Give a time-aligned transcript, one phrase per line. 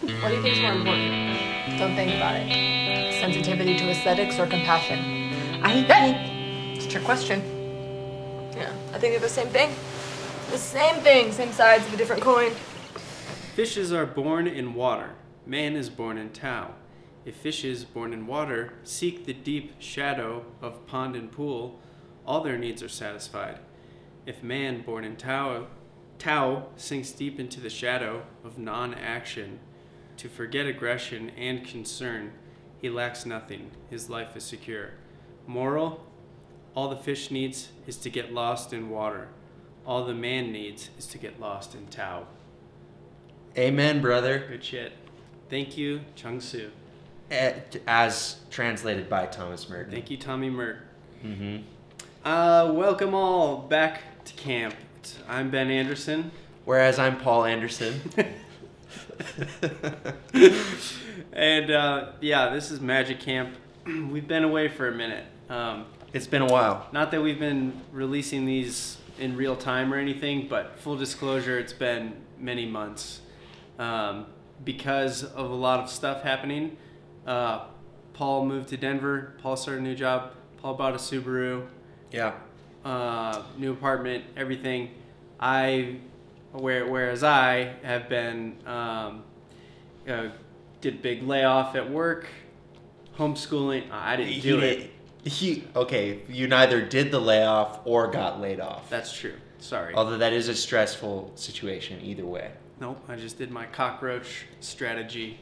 [0.00, 1.78] What do you think is more important?
[1.78, 3.20] Don't think about it.
[3.20, 4.98] Sensitivity to aesthetics or compassion?
[5.62, 7.42] I think it's a trick question.
[8.56, 9.68] Yeah, I think they're the same thing.
[10.50, 12.52] The same thing, same sides of a different coin.
[13.54, 15.10] Fishes are born in water.
[15.44, 16.72] Man is born in Tao.
[17.26, 21.78] If fishes born in water seek the deep shadow of pond and pool,
[22.26, 23.58] all their needs are satisfied.
[24.24, 25.66] If man born in Tao,
[26.18, 29.60] Tao sinks deep into the shadow of non action,
[30.20, 32.30] to forget aggression and concern,
[32.78, 33.70] he lacks nothing.
[33.88, 34.90] His life is secure.
[35.46, 36.04] Moral
[36.74, 39.28] All the fish needs is to get lost in water.
[39.86, 42.26] All the man needs is to get lost in Tao.
[43.56, 44.44] Amen, brother.
[44.46, 44.92] Good shit.
[45.48, 46.68] Thank you, Chuang Tzu.
[47.30, 47.54] Eh,
[47.86, 49.90] As translated by Thomas Merton.
[49.90, 50.80] Thank you, Tommy Mert.
[51.24, 51.62] Mm-hmm.
[52.28, 54.74] Uh, welcome all back to camp.
[55.26, 56.30] I'm Ben Anderson.
[56.66, 58.02] Whereas I'm Paul Anderson.
[61.32, 63.54] and uh, yeah, this is Magic Camp.
[63.86, 65.24] we've been away for a minute.
[65.48, 66.88] Um, it's been a while.
[66.92, 71.72] Not that we've been releasing these in real time or anything, but full disclosure, it's
[71.72, 73.20] been many months
[73.78, 74.26] um,
[74.64, 76.76] because of a lot of stuff happening.
[77.26, 77.66] Uh,
[78.12, 79.34] Paul moved to Denver.
[79.42, 80.32] Paul started a new job.
[80.58, 81.66] Paul bought a Subaru.
[82.10, 82.34] Yeah.
[82.84, 84.90] Uh, new apartment, everything.
[85.38, 85.96] I,
[86.52, 89.22] where, whereas I have been, um,
[90.08, 90.28] uh,
[90.80, 92.26] did big layoff at work,
[93.18, 93.90] homeschooling.
[93.90, 94.90] I didn't do He- it.
[95.22, 98.88] He, okay, you neither did the layoff or got laid off.
[98.88, 99.34] That's true.
[99.58, 99.92] Sorry.
[99.94, 102.50] Although that is a stressful situation either way.
[102.80, 105.38] Nope, I just did my cockroach strategy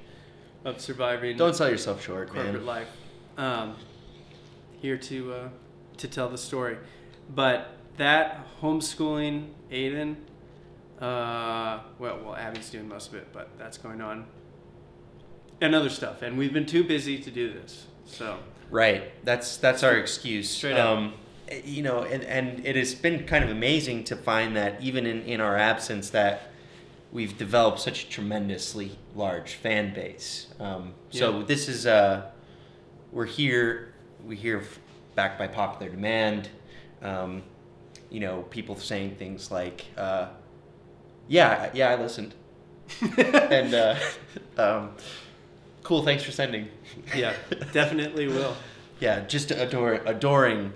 [0.65, 2.67] of surviving Don't sell yourself short, corporate man.
[2.67, 2.89] life.
[3.37, 3.77] Um,
[4.83, 5.49] here to uh,
[5.99, 6.77] to tell the story,
[7.33, 10.17] but that homeschooling, Aiden.
[11.01, 14.27] Uh, well, well, Abby's doing most of it, but that's going on,
[15.61, 16.23] and other stuff.
[16.23, 17.87] And we've been too busy to do this.
[18.07, 18.39] So
[18.71, 19.25] Right.
[19.25, 20.51] That's that's our excuse.
[20.51, 20.89] Straight up.
[20.99, 21.15] um,
[21.65, 25.23] You know, and, and it has been kind of amazing to find that even in,
[25.23, 26.51] in our absence that
[27.13, 30.49] we've developed such a tremendously large fan base.
[30.61, 31.45] Um, so Yeah.
[31.47, 32.31] this is uh,
[33.13, 33.95] we're here.
[34.27, 34.63] We hear
[35.15, 36.51] back by popular demand.
[37.03, 37.43] Um,
[38.11, 40.29] you know, people saying things like, uh,
[41.29, 42.35] "Yeah, yeah, I listened,"
[43.19, 43.97] and uh,
[44.59, 44.91] um,
[45.83, 46.03] cool.
[46.05, 46.69] Thanks for sending.
[47.15, 47.35] yeah,
[47.73, 48.57] definitely will.
[49.01, 50.73] Yeah, just adore, adoring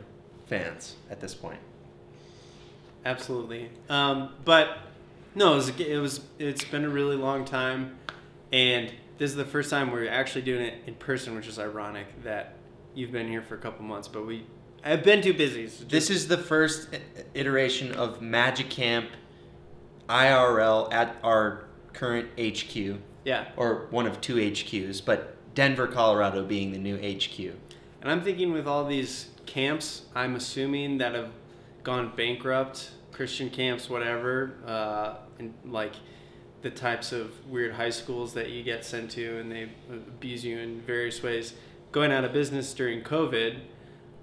[0.46, 1.58] fans at this point.
[3.04, 3.68] Absolutely.
[3.88, 4.78] Um, but
[5.34, 7.98] no, it was, it was it's been a really long time,
[8.52, 12.22] and this is the first time we're actually doing it in person, which is ironic
[12.22, 12.54] that
[12.94, 14.44] you've been here for a couple months, but we
[14.84, 15.68] I've been too busy.
[15.68, 16.88] so This is the first
[17.34, 19.10] iteration of Magic Camp
[20.08, 26.72] IRL at our current HQ, yeah, or one of two HQs, but Denver, Colorado being
[26.72, 27.38] the new HQ.
[28.00, 31.30] and I'm thinking with all these camps, I'm assuming that have
[31.82, 35.94] gone bankrupt, Christian camps, whatever, uh, and like
[36.62, 40.58] the types of weird high schools that you get sent to and they abuse you
[40.58, 41.54] in various ways,
[41.90, 43.58] going out of business during COVID.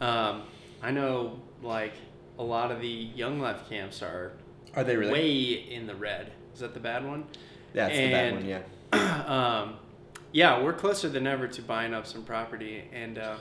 [0.01, 0.43] Um,
[0.81, 1.93] I know like
[2.37, 4.31] a lot of the Young Life camps are
[4.75, 5.11] Are they really?
[5.11, 6.31] way in the red.
[6.53, 7.25] Is that the bad one?
[7.73, 8.61] That's the bad one, yeah.
[9.27, 9.75] um,
[10.31, 13.37] yeah, we're closer than ever to buying up some property and uh,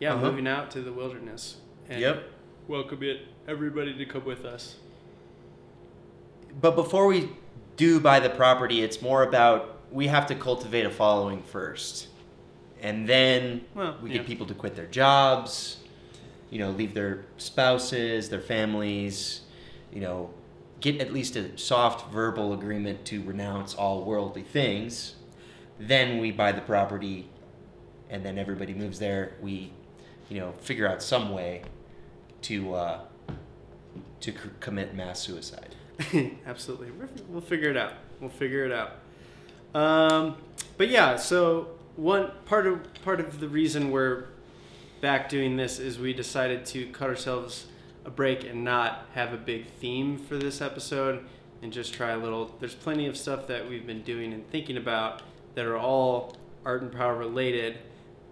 [0.00, 0.26] yeah, Uh-huh.
[0.26, 1.56] moving out to the wilderness.
[1.88, 2.22] And Yep.
[2.66, 4.76] Welcome it everybody to come with us.
[6.60, 7.30] But before we
[7.76, 12.08] do buy the property, it's more about we have to cultivate a following first.
[12.82, 14.18] And then Well, we yeah.
[14.18, 15.78] get people to quit their jobs,
[16.50, 19.42] you know, leave their spouses, their families,
[19.92, 20.30] you know,
[20.80, 25.14] get at least a soft verbal agreement to renounce all worldly things.
[25.78, 27.28] Then we buy the property
[28.10, 29.34] and then everybody moves there.
[29.40, 29.72] We,
[30.28, 31.62] you know, figure out some way
[32.42, 33.00] to uh,
[34.20, 35.74] to c- commit mass suicide.
[36.46, 36.90] Absolutely.
[37.28, 37.94] We'll figure it out.
[38.20, 38.92] We'll figure it out.
[39.74, 40.36] Um,
[40.76, 44.26] but yeah, so one part of part of the reason we're
[45.00, 47.66] back doing this is we decided to cut ourselves
[48.08, 51.22] a break and not have a big theme for this episode
[51.62, 54.78] and just try a little there's plenty of stuff that we've been doing and thinking
[54.78, 55.20] about
[55.54, 56.34] that are all
[56.64, 57.76] art and power related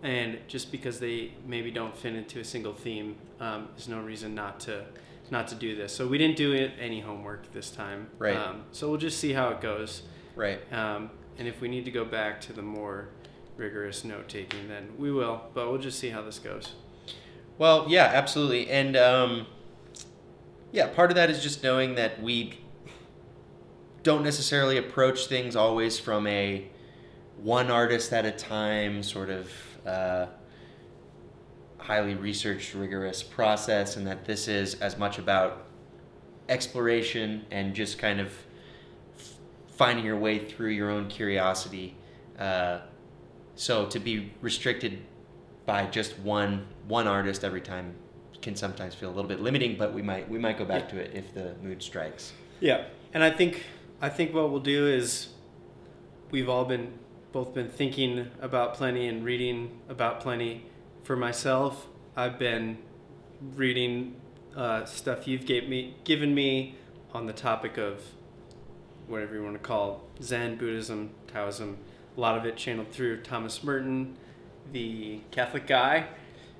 [0.02, 4.34] and just because they maybe don't fit into a single theme um, is no reason
[4.34, 4.82] not to
[5.30, 8.36] not to do this so we didn't do it, any homework this time Right.
[8.36, 10.02] um, so we'll just see how it goes
[10.36, 10.60] Right.
[10.72, 13.08] um, and if we need to go back to the more
[13.58, 16.72] rigorous note taking then we will but we'll just see how this goes
[17.58, 18.68] Well, yeah, absolutely.
[18.70, 19.46] And um,
[20.72, 22.58] yeah, part of that is just knowing that we
[24.02, 26.68] don't necessarily approach things always from a
[27.38, 29.50] one artist at a time, sort of
[29.86, 30.26] uh,
[31.78, 35.66] highly researched, rigorous process, and that this is as much about
[36.48, 38.32] exploration and just kind of
[39.68, 41.96] finding your way through your own curiosity.
[42.38, 42.80] Uh,
[43.54, 45.00] so to be restricted
[45.64, 47.94] by just one one artist every time
[48.46, 50.96] can sometimes feel a little bit limiting, but we might we might go back to
[50.98, 52.32] it if the mood strikes.
[52.60, 53.64] Yeah, and I think
[54.00, 55.30] I think what we'll do is
[56.30, 56.96] we've all been
[57.32, 60.64] both been thinking about plenty and reading about plenty.
[61.02, 62.78] For myself, I've been
[63.54, 64.14] reading
[64.56, 66.76] uh, stuff you've gave me given me
[67.12, 68.00] on the topic of
[69.08, 71.78] whatever you want to call it, Zen, Buddhism, Taoism.
[72.16, 74.16] A lot of it channeled through Thomas Merton,
[74.72, 76.06] the Catholic guy,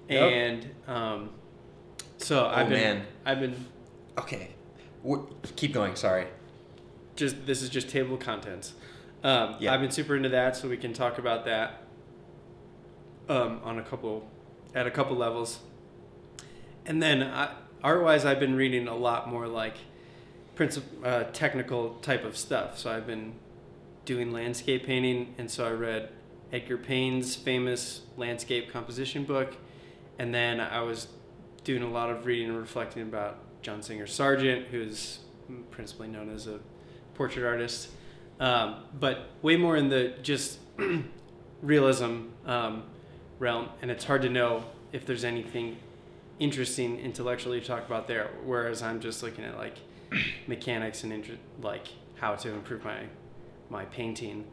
[0.08, 0.32] Yep.
[0.32, 1.30] and um,
[2.18, 3.06] so I've been man.
[3.24, 3.66] I've been
[4.18, 4.50] Okay,
[5.02, 5.18] we
[5.56, 5.94] keep going.
[5.96, 6.26] Sorry.
[7.16, 8.72] just this is just table of contents.
[9.22, 9.72] Um, Yeah.
[9.74, 11.82] I've been super into that, so we can talk about that
[13.28, 14.28] um, on a couple
[14.74, 15.60] at a couple levels.
[16.84, 17.50] And then I,
[17.82, 19.74] art-wise, I've been reading a lot more like
[20.54, 22.78] princip- uh, technical type of stuff.
[22.78, 23.34] So I've been
[24.04, 26.10] doing landscape painting, and so I read
[26.52, 29.56] Edgar Payne's famous landscape composition book,
[30.18, 31.08] and then I was
[31.66, 35.18] doing a lot of reading and reflecting about John Singer Sargent, who's
[35.72, 36.60] principally known as a
[37.14, 37.88] portrait artist,
[38.38, 40.60] um, but way more in the just
[41.62, 42.84] realism um,
[43.40, 45.76] realm, and it's hard to know if there's anything
[46.38, 48.30] interesting intellectually to talk about there.
[48.44, 49.74] Whereas I'm just looking at like
[50.46, 53.06] mechanics and inter- like how to improve my
[53.70, 54.44] my painting.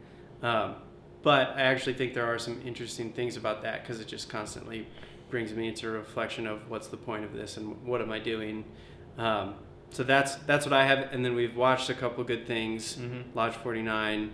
[0.42, 0.74] Um,
[1.22, 4.88] but I actually think there are some interesting things about that because it just constantly
[5.30, 8.18] brings me into a reflection of what's the point of this and what am I
[8.18, 8.64] doing.
[9.18, 9.54] Um,
[9.90, 12.96] so that's that's what I have, and then we've watched a couple good things.
[12.96, 13.24] Mhm.
[13.34, 14.32] Lodge Forty Nine,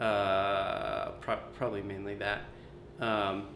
[0.00, 2.40] uh, pro- probably mainly that,
[3.00, 3.46] um,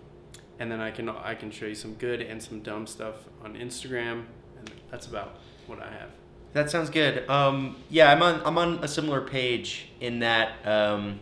[0.59, 3.15] and then I can I can show you some good and some dumb stuff
[3.45, 4.25] on Instagram,
[4.59, 6.11] and that's about what I have.
[6.55, 7.29] That sounds good.
[7.29, 11.21] Um, yeah, I'm on I'm on a similar page in that um,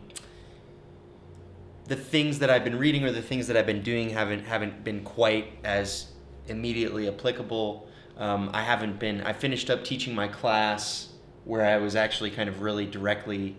[1.91, 4.85] the things that I've been reading or the things that I've been doing haven't haven't
[4.85, 6.13] been quite as
[6.47, 7.89] immediately applicable.
[8.17, 9.23] Um, I haven't been.
[9.23, 11.09] I finished up teaching my class
[11.45, 13.57] where I was actually kind of really directly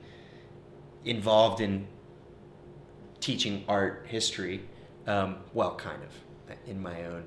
[1.03, 1.87] involved in
[3.19, 4.61] teaching art history.
[5.07, 7.25] Um, well, kind of in my own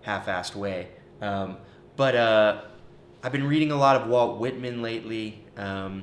[0.00, 0.88] half-assed way.
[1.22, 1.58] Um,
[1.94, 2.62] but uh,
[3.22, 6.02] I've been reading a lot of Walt Whitman lately, um,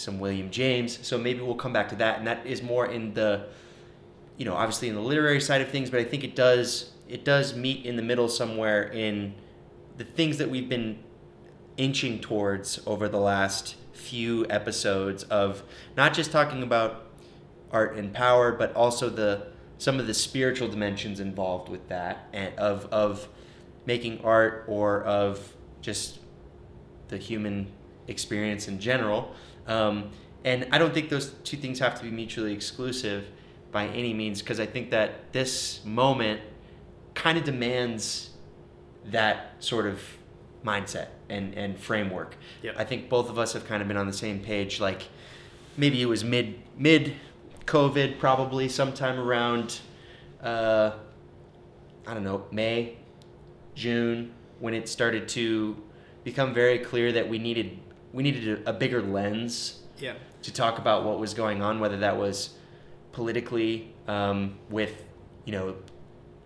[0.00, 0.98] some William James.
[1.02, 3.46] So maybe we'll come back to that, and that is more in the,
[4.36, 5.90] you know, obviously in the literary side of things.
[5.90, 9.34] But I think it does it does meet in the middle somewhere in
[9.96, 10.98] the things that we've been
[11.76, 15.62] inching towards over the last few episodes of
[15.96, 17.06] not just talking about
[17.72, 19.46] art and power, but also the
[19.78, 23.28] some of the spiritual dimensions involved with that, and of of
[23.86, 26.18] making art or of just
[27.08, 27.66] the human
[28.06, 29.34] experience in general.
[29.70, 30.10] Um,
[30.44, 33.26] and I don't think those two things have to be mutually exclusive
[33.72, 36.40] by any means, because I think that this moment
[37.14, 38.30] kind of demands
[39.06, 40.02] that sort of
[40.64, 42.36] mindset and, and framework.
[42.62, 42.74] Yep.
[42.76, 44.80] I think both of us have kind of been on the same page.
[44.80, 45.08] Like
[45.76, 47.14] maybe it was mid mid
[47.66, 49.80] COVID, probably sometime around
[50.42, 50.92] uh,
[52.06, 52.96] I don't know May,
[53.74, 55.76] June, when it started to
[56.24, 57.78] become very clear that we needed
[58.12, 60.14] we needed a, a bigger lens Yeah.
[60.42, 62.50] to talk about what was going on, whether that was
[63.12, 65.04] politically um, with
[65.44, 65.76] you know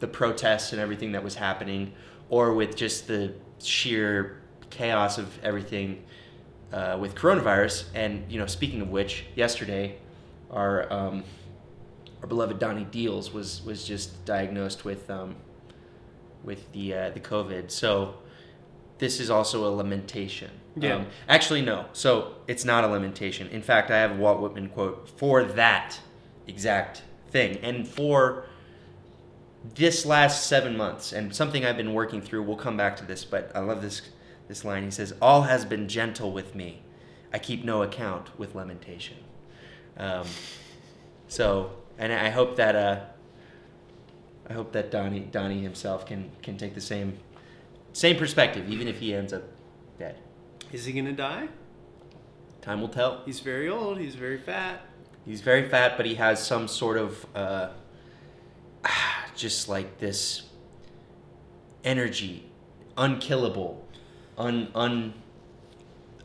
[0.01, 1.93] the protests and everything that was happening,
[2.29, 4.41] or with just the sheer
[4.71, 6.03] chaos of everything
[6.73, 7.85] uh, with coronavirus.
[7.95, 9.97] And you know, speaking of which, yesterday
[10.51, 11.25] our um,
[12.23, 15.37] our beloved Donnie Deals was was just diagnosed with um,
[16.43, 17.71] with the uh, the COVID.
[17.71, 18.17] So
[18.99, 20.51] this is also a lamentation.
[20.77, 20.97] Yeah.
[20.97, 21.87] Um, actually, no.
[21.93, 23.49] So it's not a lamentation.
[23.49, 26.01] In fact, I have a Walt Whitman quote for that
[26.47, 28.47] exact thing, and for
[29.75, 32.43] this last seven months, and something I've been working through.
[32.43, 34.03] We'll come back to this, but I love this
[34.49, 34.85] this line.
[34.85, 36.83] He says, "All has been gentle with me.
[37.33, 39.17] I keep no account with lamentation."
[39.97, 40.27] Um,
[41.29, 43.01] so, and I hope that uh,
[44.49, 47.19] I hope that Donnie Donnie himself can can take the same
[47.93, 49.45] same perspective, even if he ends up.
[50.73, 51.49] Is he gonna die?
[52.63, 53.23] Time will tell.
[53.25, 53.99] He's very old.
[53.99, 54.81] He's very fat.
[55.25, 57.69] He's very fat, but he has some sort of uh,
[59.37, 60.43] just like this
[61.85, 62.47] energy,
[62.97, 63.87] unkillable,
[64.39, 64.69] un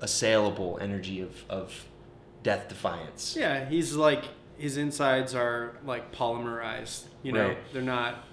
[0.02, 1.86] unassailable energy of of
[2.44, 3.36] death defiance.
[3.38, 4.24] Yeah, he's like
[4.58, 7.04] his insides are like polymerized.
[7.24, 7.58] You know, Right.
[7.74, 8.24] they're not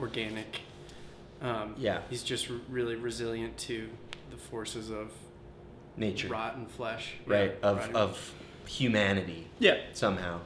[0.00, 0.60] organic.
[1.40, 2.00] Um, Yeah.
[2.08, 3.88] he's just r- really resilient to
[4.30, 5.12] the forces of
[5.96, 7.14] Nature, rotten flesh.
[7.26, 7.54] right?
[7.60, 8.34] Yeah, Of of
[8.66, 9.78] humanity yeah.
[9.92, 10.40] somehow.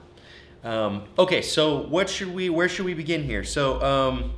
[0.65, 2.51] Um, okay, so what should we?
[2.51, 3.45] Where should we begin here?
[3.45, 4.33] So um,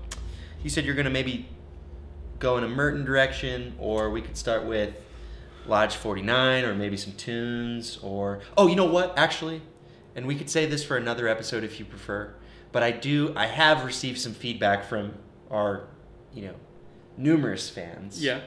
[0.62, 1.48] you said you're gonna maybe
[2.38, 4.94] go in a Merton direction, or we could start with
[5.66, 9.18] Lodge 49, or maybe some tunes, or oh, you know what?
[9.18, 9.62] Actually,
[10.14, 12.34] and we could say this for another episode if you prefer.
[12.72, 13.32] But I do.
[13.34, 15.14] I have received some feedback from
[15.50, 15.88] our,
[16.34, 16.54] you know,
[17.16, 18.22] numerous fans.
[18.22, 18.40] Yeah.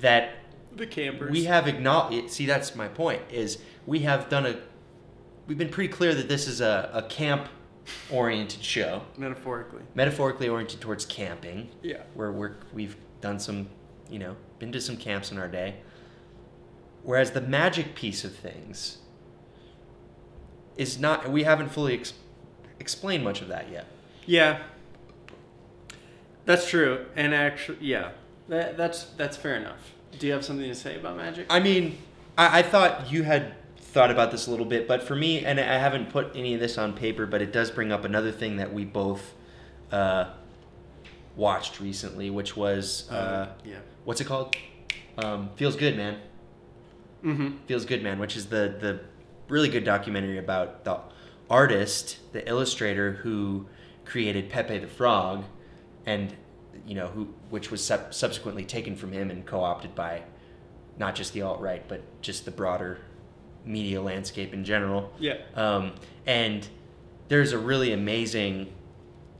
[0.00, 0.30] That
[0.76, 1.30] The campers.
[1.30, 2.30] we have acknowledged.
[2.30, 3.22] See, that's my point.
[3.30, 4.56] Is we have done a.
[5.46, 9.82] We've been pretty clear that this is a, a camp-oriented show, metaphorically.
[9.94, 11.68] metaphorically oriented towards camping.
[11.82, 12.02] Yeah.
[12.14, 13.68] Where we're we've done some,
[14.10, 15.76] you know, been to some camps in our day.
[17.02, 18.98] Whereas the magic piece of things
[20.76, 21.30] is not.
[21.30, 22.14] We haven't fully ex-
[22.80, 23.86] explained much of that yet.
[24.26, 24.62] Yeah.
[26.46, 27.06] That's true.
[27.16, 28.10] And actually, yeah.
[28.48, 29.93] That, that's that's fair enough.
[30.18, 31.46] Do you have something to say about magic?
[31.50, 31.98] I mean,
[32.36, 35.60] I, I thought you had thought about this a little bit, but for me, and
[35.60, 38.56] I haven't put any of this on paper, but it does bring up another thing
[38.56, 39.34] that we both
[39.92, 40.30] uh,
[41.36, 43.76] watched recently, which was uh, yeah.
[44.04, 44.56] what's it called?
[45.16, 46.18] Um, Feels good, man.
[47.24, 47.58] Mm-hmm.
[47.66, 48.18] Feels good, man.
[48.18, 49.00] Which is the the
[49.48, 50.98] really good documentary about the
[51.48, 53.66] artist, the illustrator who
[54.04, 55.44] created Pepe the Frog,
[56.04, 56.34] and
[56.86, 60.22] you know who, which was sub- subsequently taken from him and co-opted by
[60.98, 62.98] not just the alt right, but just the broader
[63.64, 65.12] media landscape in general.
[65.18, 65.38] Yeah.
[65.54, 65.92] Um,
[66.26, 66.66] and
[67.28, 68.72] there's a really amazing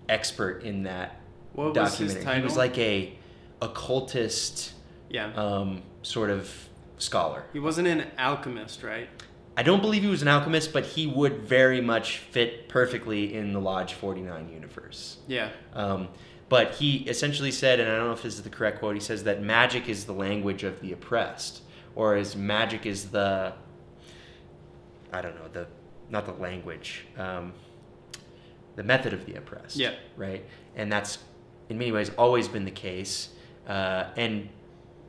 [0.09, 1.21] expert in that
[1.53, 2.41] What was his documentary.
[2.41, 3.19] He was like a
[3.63, 4.73] occultist
[5.11, 5.33] Yeah.
[5.35, 6.51] um, sort of
[6.99, 7.45] scholar.
[7.53, 9.09] he wasn't an alchemist, right?
[9.57, 13.53] I don't believe he was an alchemist, but he would very much fit perfectly in
[13.53, 15.19] the Lodge 49 universe.
[15.29, 15.51] Yeah.
[15.75, 16.09] Um,
[16.55, 19.01] but he essentially said, and I don't know if this is the correct quote, he
[19.01, 21.63] says that magic is the language of the oppressed,
[21.97, 23.53] or as magic is the,
[25.13, 25.67] I don't know, the
[26.11, 27.55] not the language, um,
[28.77, 29.75] the method of the oppressed.
[29.75, 29.95] Yeah.
[30.17, 30.45] Right,
[30.77, 31.19] and that's
[31.71, 33.31] in many ways always been the case.
[33.67, 34.49] Uh, and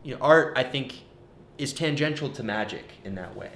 [0.02, 1.04] you know, art I think
[1.60, 3.52] is tangential to magic in that way,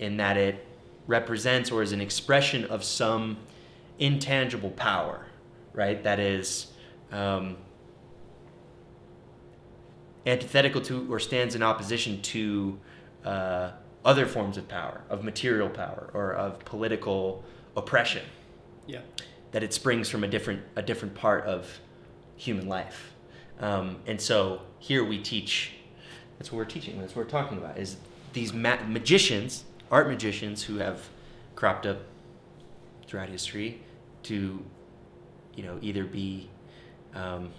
[0.00, 0.66] in that it
[1.06, 3.36] represents or is an expression of some
[4.00, 5.26] intangible power,
[5.72, 6.02] right?
[6.02, 6.72] That is
[7.12, 7.56] um,
[10.26, 12.78] antithetical to or stands in opposition to
[13.24, 13.70] uh,
[14.04, 17.44] other forms of power, of material power or of political
[17.76, 18.24] oppression.
[18.86, 19.00] Yeah.
[19.52, 21.80] That it springs from a different a different part of
[22.36, 23.12] human life,
[23.58, 25.72] um, and so here we teach.
[26.38, 26.98] That's what we're teaching.
[27.00, 27.76] That's what we're talking about.
[27.76, 27.96] Is
[28.32, 31.08] these ma- magicians, art magicians, who have
[31.56, 31.98] cropped up
[33.06, 33.82] throughout history,
[34.22, 34.64] to,
[35.56, 36.48] you know, either be
[37.14, 37.50] um,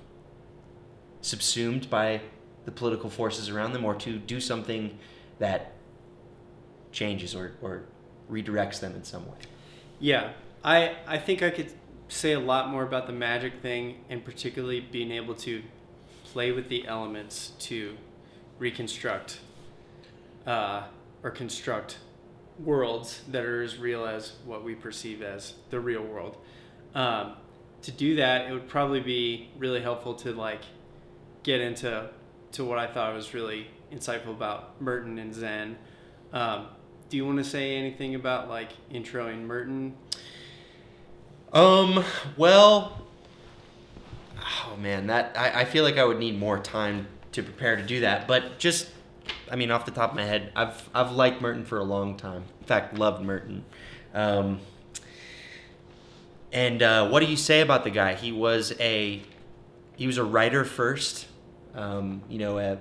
[1.22, 2.22] subsumed by
[2.66, 4.98] the political forces around them, or to do something
[5.40, 5.74] that
[6.92, 7.84] changes or, or
[8.30, 9.38] redirects them in some way.
[10.00, 11.74] Yeah, I I think I could
[12.08, 15.64] say a lot more about the magic thing, and particularly being able to
[16.26, 17.98] play with the elements to
[18.60, 19.40] reconstruct
[20.46, 20.84] uh,
[21.24, 21.98] or construct
[22.60, 26.38] worlds that are as real as what we perceive as the real world.
[26.94, 27.34] Um,
[27.84, 30.62] to do that, it would probably be really helpful to like
[31.44, 32.10] get into
[32.54, 35.78] to what I thought was really insightful about Merton and Zen.
[36.34, 36.68] Um,
[37.10, 39.96] do you want to say anything about like introing Merton?
[41.54, 42.04] Um.
[42.38, 42.98] Well.
[44.66, 47.84] Oh man, that I, I feel like I would need more time to prepare to
[47.84, 48.28] do that.
[48.28, 48.90] But just,
[49.52, 52.18] I mean, off the top of my head, I've I've liked Merton for a long
[52.18, 52.44] time.
[52.62, 53.66] In fact, loved Merton.
[54.14, 54.60] Um,
[56.52, 58.14] and uh, what do you say about the guy?
[58.14, 59.22] He was a
[59.96, 61.28] he was a writer first.
[61.74, 62.78] Um, you know, a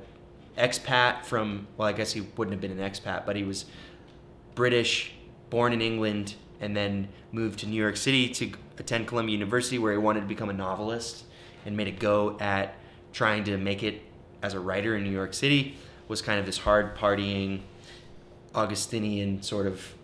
[0.58, 3.66] expat from well, I guess he wouldn't have been an expat, but he was
[4.54, 5.12] British,
[5.48, 9.92] born in England, and then moved to New York City to attend Columbia University, where
[9.92, 11.24] he wanted to become a novelist,
[11.64, 12.74] and made a go at
[13.12, 14.02] trying to make it
[14.42, 15.76] as a writer in New York City.
[16.08, 17.60] Was kind of this hard partying,
[18.52, 19.94] Augustinian sort of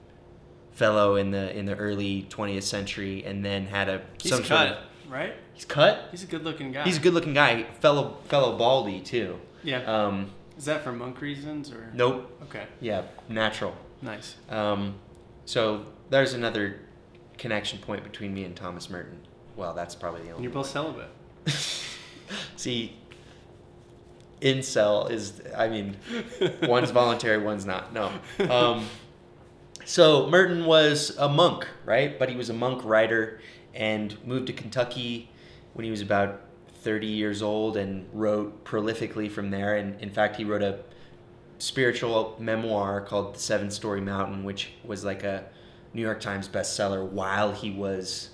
[0.76, 4.68] fellow in the in the early 20th century, and then had a He's some cut,
[4.68, 5.34] sort of right?
[5.54, 6.08] he's cut.
[6.12, 6.84] He's a good-looking guy.
[6.84, 9.40] He's a good-looking guy, fellow fellow baldy too.
[9.64, 9.78] Yeah.
[9.82, 11.90] Um, Is that for monk reasons or?
[11.92, 12.30] nope.
[12.44, 12.66] Okay.
[12.80, 13.74] Yeah, natural.
[14.02, 14.36] Nice.
[14.50, 14.94] Um,
[15.44, 16.80] so there's another
[17.38, 19.18] connection point between me and Thomas Merton.
[19.56, 20.44] Well, that's probably the And only.
[20.44, 21.08] you're both celibate.
[22.56, 22.96] See,
[24.40, 25.40] incel is.
[25.56, 25.96] I mean,
[26.62, 27.92] one's voluntary, one's not.
[27.92, 28.12] No.
[28.50, 28.86] Um,
[29.88, 32.18] So Merton was a monk, right?
[32.18, 33.40] But he was a monk writer
[33.72, 35.30] and moved to Kentucky
[35.74, 36.40] when he was about
[36.82, 39.76] 30 years old and wrote prolifically from there.
[39.76, 40.80] And in fact, he wrote a
[41.58, 45.44] spiritual memoir called The Seven Storey Mountain, which was like a
[45.94, 48.30] New York Times bestseller while he was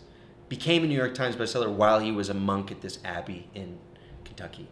[0.49, 3.79] became a New York Times bestseller while he was a monk at this abbey in
[4.25, 4.69] Kentucky,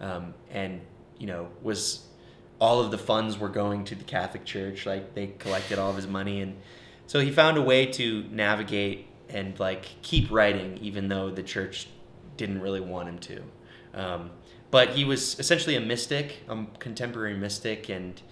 [0.00, 0.80] um, and
[1.18, 2.06] you know was
[2.62, 4.86] all of the funds were going to the Catholic Church.
[4.86, 6.56] Like they collected all of his money, and
[7.08, 11.88] so he found a way to navigate and like keep writing, even though the church
[12.36, 13.42] didn't really want him to.
[13.94, 14.30] Um,
[14.70, 18.22] but he was essentially a mystic, a contemporary mystic, and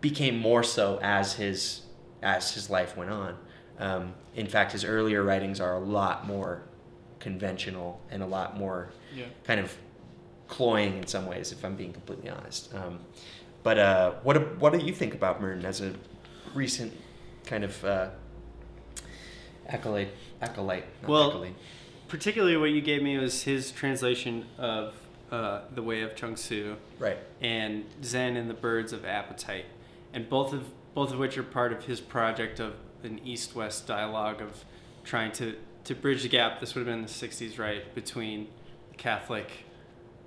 [0.00, 1.82] became more so as his
[2.22, 3.36] as his life went on.
[3.80, 6.62] Um, in fact, his earlier writings are a lot more
[7.18, 9.24] conventional and a lot more Yeah.
[9.42, 9.76] kind of
[10.48, 12.72] cloying in some ways, if I'm being completely honest.
[12.74, 13.00] Um,
[13.62, 15.94] but uh, what do- what do you think about Merton as a
[16.54, 16.92] recent
[17.46, 18.08] kind of uh,
[19.68, 20.08] acolyte?
[20.42, 21.54] Acolyte, Well, acolyte.
[22.08, 24.94] Particularly, what you gave me was his translation of
[25.32, 27.16] uh, the Way of Chuang Tzu right?
[27.40, 29.64] and Zen and the Birds of Appetite,
[30.12, 34.40] and both of both of which are part of his project of an East-West dialogue
[34.40, 34.64] of
[35.04, 36.60] trying to to bridge the gap.
[36.60, 38.48] This would have been the '60s, right, between
[38.90, 39.50] the Catholic,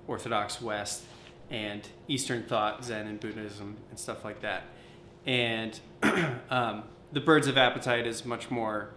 [0.08, 1.04] Orthodox West,
[1.50, 4.64] and Eastern thought, Zen and Buddhism, and stuff like that.
[5.24, 5.78] And
[6.50, 8.90] um, the Birds of Appetite is much more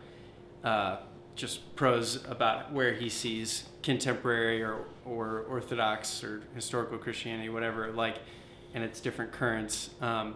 [0.63, 0.97] uh,
[1.35, 8.17] just prose about where he sees contemporary or, or Orthodox or historical Christianity, whatever, like,
[8.73, 10.35] and its different currents um,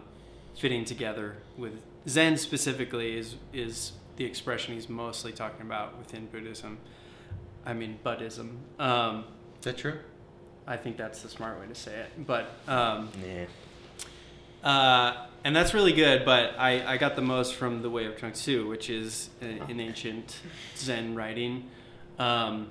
[0.56, 6.78] fitting together with Zen specifically is is the expression he's mostly talking about within Buddhism.
[7.64, 8.58] I mean Buddhism.
[8.78, 9.24] Um,
[9.58, 9.98] Is that true?
[10.66, 12.26] I think that's the smart way to say it.
[12.26, 13.44] But um, Yeah.
[14.68, 18.16] uh, and that's really good, but I, I got the most from the Way of
[18.18, 20.40] Chuang Tzu, which is a- an ancient
[20.76, 21.68] Zen writing.
[22.18, 22.68] Um,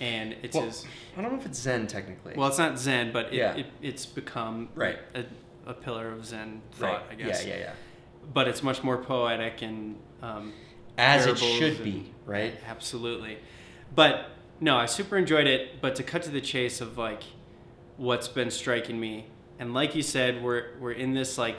[0.00, 0.84] and it's Well, his,
[1.16, 2.34] I don't know if it's Zen technically.
[2.36, 3.54] well, it's not Zen, but it, Yeah.
[3.54, 4.98] it, it's become Right.
[5.14, 5.24] a,
[5.66, 6.90] a pillar of Zen right.
[6.98, 7.46] thought, I guess.
[7.46, 7.72] Yeah, yeah, yeah.
[8.34, 10.52] But it's much more poetic and um,
[10.98, 12.54] As it should and- be, right?
[12.68, 13.38] Absolutely.
[13.94, 14.26] But
[14.60, 15.80] no, I super enjoyed it.
[15.80, 17.22] But to cut to the chase of like
[17.96, 19.26] what's been striking me,
[19.58, 21.58] and like you said, we're we're in this like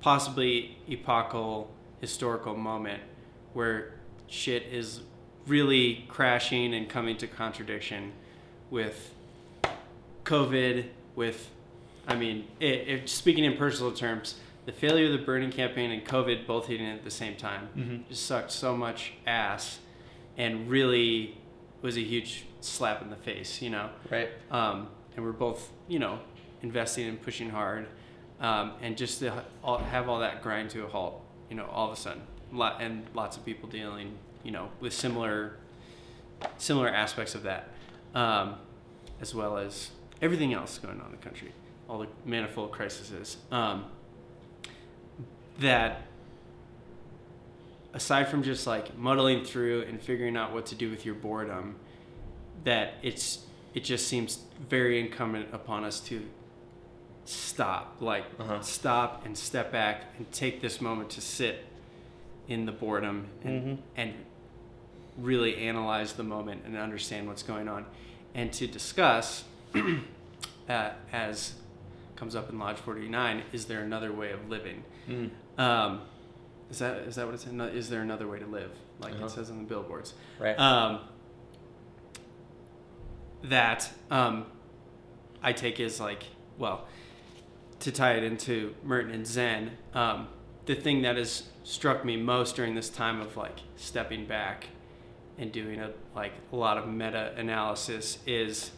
[0.00, 3.00] possibly epochal historical moment
[3.52, 3.94] where
[4.26, 5.00] shit is
[5.46, 8.12] really crashing and coming to contradiction
[8.70, 9.14] with
[10.24, 11.50] COVID, with
[12.08, 16.04] I mean, it, it, speaking in personal terms, the failure of the Bernie campaign and
[16.04, 18.08] COVID both hitting at the same time Mhm.
[18.08, 19.78] just sucked so much ass
[20.36, 21.36] and really
[21.82, 23.90] was a huge slap in the face, you know.
[24.10, 24.30] Right.
[24.50, 26.20] Um, and we're both, you know,
[26.62, 27.86] investing and pushing hard,
[28.40, 31.90] um, and just to all, have all that grind to a halt, you know, all
[31.90, 35.56] of a sudden, lot and lots of people dealing, you know, with similar,
[36.56, 37.68] similar aspects of that,
[38.14, 38.54] um,
[39.20, 39.90] as well as
[40.22, 41.52] everything else going on in the country,
[41.88, 43.36] all the manifold crises.
[43.50, 43.84] Um,
[45.58, 46.02] that
[47.94, 51.76] aside from just like muddling through and figuring out what to do with your boredom,
[52.64, 56.22] that it's it just seems very incumbent upon us to
[57.24, 58.60] stop, like Uh-huh.
[58.60, 61.64] stop and step back and take this moment to sit
[62.48, 63.78] in the boredom and Mhm.
[63.96, 64.14] and
[65.18, 67.84] really analyze the moment and understand what's going on,
[68.34, 69.44] and to discuss,
[70.68, 71.54] uh, as
[72.16, 74.84] comes up in Lodge Forty Nine, is there another way of living?
[75.08, 75.30] Mm.
[75.58, 76.00] Um,
[76.72, 77.46] is that is that what it's?
[77.46, 78.72] ano- Is there another way to live?
[78.98, 79.26] Like Uh-huh.
[79.26, 80.14] it says on the billboards.
[80.40, 80.58] Right.
[80.58, 81.00] Um,
[83.44, 84.46] that um,
[85.42, 86.24] I take is like
[86.58, 86.86] well
[87.80, 89.72] to tie it into Merton and Zen.
[89.94, 90.28] Um,
[90.66, 94.68] the thing that has struck me most during this time of like stepping back
[95.38, 98.70] and doing a like a lot of meta analysis is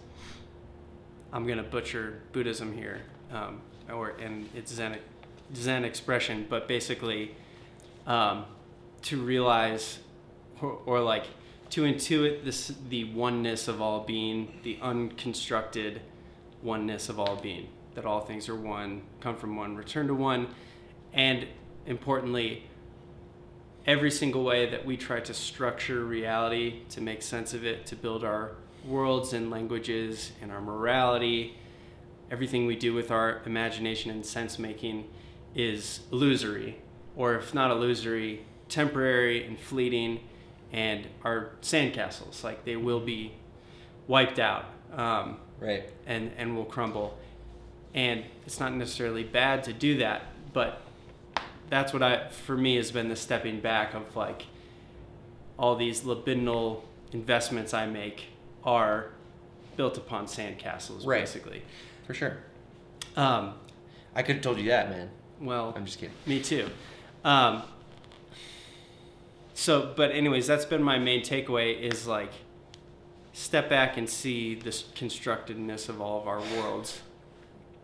[1.32, 3.60] I'm gonna butcher Buddhism here, um,
[3.92, 4.96] or and it's Zen
[5.54, 7.36] Zen expression, but basically
[8.06, 8.44] um,
[9.02, 9.98] to realize
[10.60, 11.26] or, or like
[11.70, 16.00] to intuit this the oneness of all being, the unconstructed
[16.62, 20.46] oneness of all being, that all things are one, come from one, return to one,
[21.12, 21.46] and
[21.86, 22.64] importantly,
[23.86, 27.96] every single way that we try to structure reality to make sense of it, to
[27.96, 28.52] build our
[28.86, 31.56] worlds and languages and our morality,
[32.30, 35.04] everything we do with our imagination and sense making
[35.54, 36.78] is illusory,
[37.16, 40.20] or if not illusory, temporary and fleeting,
[40.72, 42.42] and are sandcastles.
[42.42, 43.32] Like they will be
[44.08, 44.66] wiped out.
[44.92, 45.88] Um, Right.
[46.06, 47.16] and and will crumble.
[47.94, 50.22] And it's not necessarily bad to do that,
[50.52, 50.80] but
[51.70, 54.46] that's what I for me has been the stepping back of like
[55.58, 58.24] all these libidinal investments I make
[58.64, 59.10] are
[59.76, 61.20] built upon sandcastles, Right.
[61.20, 61.62] basically.
[62.06, 62.38] For sure.
[63.16, 63.54] Um,
[64.14, 65.10] I could have told you that, man.
[65.40, 66.14] well, I'm just kidding.
[66.26, 66.68] Me too.
[67.24, 67.62] Um,
[69.54, 72.32] so, but anyways, that's been my main takeaway is like
[73.32, 77.00] step back and see this constructedness of all of our worlds.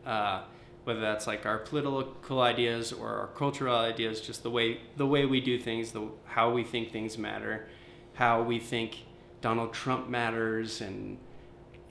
[0.04, 0.42] Uh,
[0.84, 5.26] whether that's like our political ideas or our cultural ideas, just the way the way
[5.26, 7.68] we do things, the how we think things matter,
[8.14, 9.04] how we think
[9.40, 11.18] Donald Trump matters, and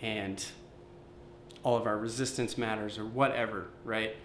[0.01, 0.43] and
[1.63, 4.15] all of our resistance matters or whatever, right?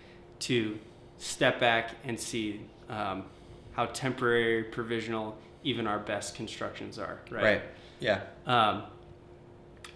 [0.41, 0.79] To
[1.19, 3.25] step back and see um,
[3.73, 7.43] how temporary, provisional, even our best constructions are, right?
[7.43, 7.63] Right.
[8.01, 8.21] Yeah.
[8.47, 8.85] Um,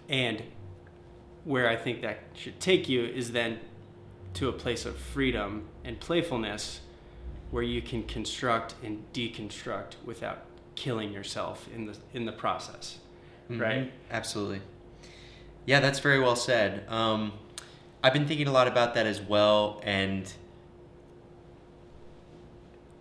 [0.07, 0.43] and
[1.43, 3.59] where I think that should take you is then
[4.35, 6.81] to a place of freedom and playfulness
[7.51, 12.99] where you can construct and deconstruct without killing yourself in the in the process.
[13.49, 13.85] Right?
[13.85, 13.91] Mhm.
[14.11, 14.61] Absolutely.
[15.65, 16.87] Yeah, that's very well said.
[16.87, 17.33] Um,
[18.03, 20.31] I've been thinking a lot about that as well, and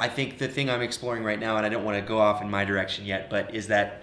[0.01, 2.41] I think the thing I'm exploring right now, and I don't want to go off
[2.41, 4.03] in my direction yet, but is that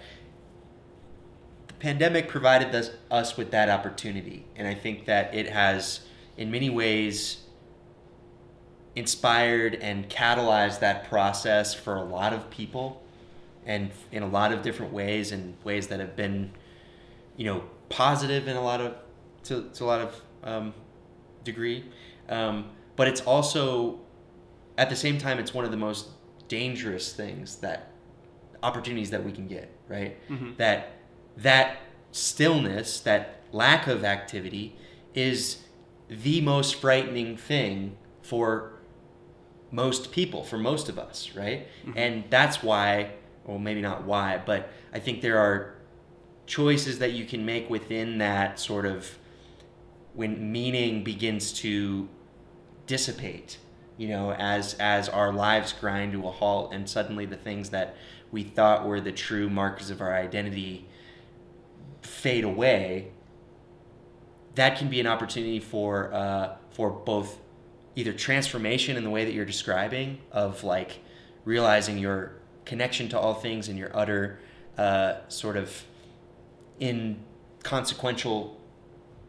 [1.68, 6.00] the pandemic provided us, us with that opportunity, and I think that it has,
[6.36, 7.38] in many ways,
[8.94, 13.02] inspired and catalyzed that process for a lot of people
[13.66, 16.50] and in a lot of different ways and ways that have been
[17.36, 18.94] you know positive in a lot of
[19.44, 20.74] to, to a lot of um,
[21.44, 21.84] degree.
[22.28, 24.00] Um, but it's also
[24.78, 26.08] at the same time it's one of the most
[26.48, 27.90] dangerous things that
[28.62, 30.56] opportunities that we can get right Mhm.
[30.56, 30.90] that
[31.36, 31.78] that
[32.12, 34.74] stillness that lack of activity
[35.14, 35.62] is
[36.08, 38.72] the most frightening thing for
[39.70, 41.66] most people, for most of us, right?
[41.96, 43.10] And that's why,
[43.44, 45.74] well, maybe not why, but I think there are
[46.46, 49.18] choices that you can make within that sort of
[50.14, 52.08] when meaning begins to
[52.86, 53.58] dissipate,
[53.96, 57.96] you know, as as our lives grind to a halt and suddenly the things that
[58.30, 60.86] we thought were the true markers of our identity
[62.02, 63.10] fade away,
[64.54, 67.38] that can be an opportunity for uh, for both
[67.94, 71.00] either transformation in the way that you're describing of like
[71.44, 72.32] realizing your
[72.66, 74.38] connection to all things and your utter
[74.76, 75.84] uh, sort of
[76.80, 78.60] inconsequential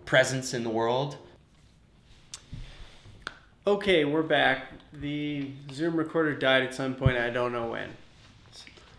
[0.05, 1.17] presence in the world.
[3.67, 4.71] Okay, we're back.
[4.93, 7.17] The Zoom recorder died at some point.
[7.17, 7.89] I don't know when.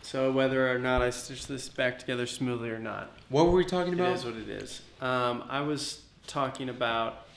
[0.02, 3.64] So whether or not I stitch this back together smoothly or not, What were we
[3.64, 4.12] talking it about?
[4.16, 4.82] is what it is.
[5.00, 7.28] Um, I was talking about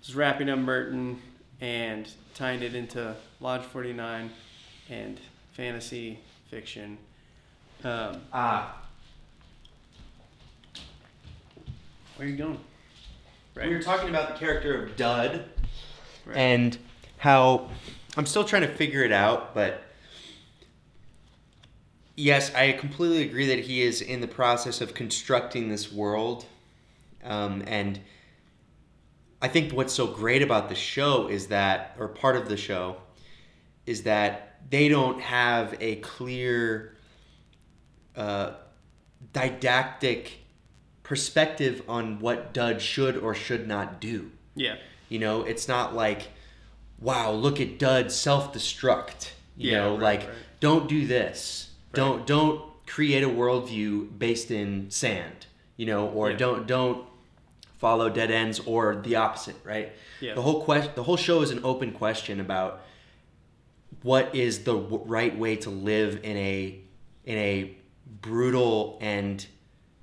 [0.00, 1.20] was wrapping up Merton
[1.60, 4.30] and tying it into Lodge 49
[4.88, 5.20] and
[5.52, 6.18] fantasy
[6.50, 6.96] fiction.
[7.84, 8.84] Um, Ah,
[12.16, 12.58] where are you going?
[13.54, 15.44] we were talking about the character of Dud
[16.28, 16.36] Right.
[16.36, 16.78] and
[17.16, 17.70] how
[18.16, 19.82] I'm still trying to figure it out, but
[22.16, 26.44] yes, I completely agree that he is in the process of constructing this world.
[27.24, 28.00] Um, and
[29.40, 32.96] I think what's so great about the show is that, or part of the show,
[33.86, 36.94] is that they don't have a clear
[38.16, 38.52] uh,
[39.32, 40.40] didactic
[41.04, 44.30] perspective on what Dud should or should not do.
[44.54, 44.76] yeah.
[45.08, 46.28] You know, it's not like,
[47.00, 49.30] wow, look at Dud self destruct.
[49.56, 50.36] You Yeah, know, right, like right.
[50.60, 51.70] don't do this.
[51.90, 51.96] Right.
[51.96, 55.46] Don't don't create a worldview based in sand.
[55.76, 56.36] You know, or Yeah.
[56.36, 57.06] don't don't
[57.78, 59.56] follow dead ends or the opposite.
[59.64, 59.92] Right.
[60.20, 60.34] Yeah.
[60.34, 62.82] The whole quest the whole show is an open question about
[64.02, 66.78] what is the w- right way to live in a
[67.24, 67.76] in a
[68.20, 69.44] brutal and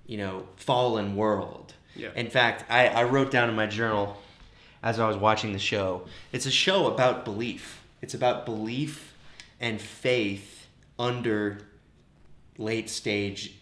[0.06, 1.74] you know fallen world.
[1.96, 2.10] Yeah.
[2.16, 4.18] In fact, I, I wrote down in my journal
[4.86, 6.06] as I was watching the show.
[6.32, 7.82] It's a show about belief.
[8.02, 9.14] It's about belief
[9.60, 10.68] and faith
[11.00, 11.58] under
[12.58, 13.56] late stage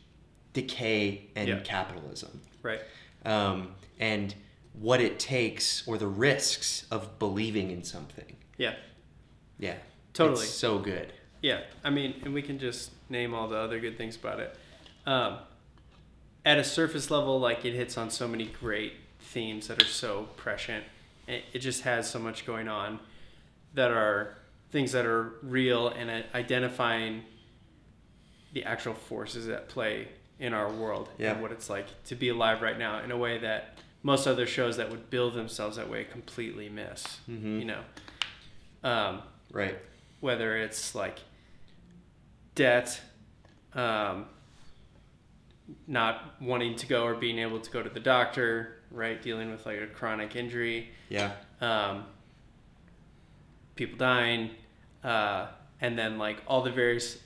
[0.52, 1.60] decay and Yeah.
[1.62, 2.42] capitalism.
[2.62, 2.82] Right.
[3.26, 4.36] Um, and
[4.74, 8.36] what it takes or the risks of believing in something.
[8.58, 8.76] Yeah.
[9.58, 9.78] Yeah.
[10.14, 10.44] Totally.
[10.46, 11.14] It's so good.
[11.42, 14.56] Yeah, I mean, and we can just name all the other good things about it.
[15.06, 15.40] Um,
[16.46, 20.30] at a surface level, like it hits on so many great themes that are so
[20.38, 20.86] prescient.
[21.28, 23.00] It, it just has so much going on
[23.74, 24.38] that are
[24.72, 27.24] things that are real and identifying
[28.54, 30.08] the actual forces at play
[30.40, 31.34] in our world Yeah.
[31.34, 34.46] and what it's like to be alive right now in a way that most other
[34.46, 37.20] shows that would build themselves that way completely miss.
[37.30, 37.60] Mhm.
[37.60, 37.84] You know.
[38.84, 39.78] Um, Right.
[40.20, 41.20] whether it's like
[42.56, 43.00] debt,
[43.74, 44.26] um,
[45.88, 49.22] not wanting to go or being able to go to the doctor, right?
[49.22, 51.34] Dealing with like a chronic injury, Yeah.
[51.60, 52.06] um,
[53.76, 54.52] people dying,
[55.04, 55.48] uh,
[55.82, 57.18] and then like all the various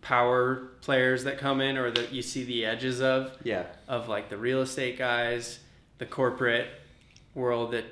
[0.00, 3.64] power players that come in or that you see the edges of Yeah.
[3.88, 5.58] of like the real estate guys,
[5.98, 6.68] the corporate
[7.34, 7.84] world that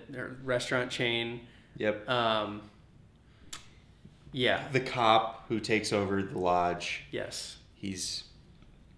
[0.44, 1.46] restaurant chain.
[1.76, 2.08] Yep.
[2.08, 2.62] Um,
[4.32, 4.68] yeah.
[4.72, 7.58] The cop who takes over the lodge, Yes.
[7.74, 8.24] he's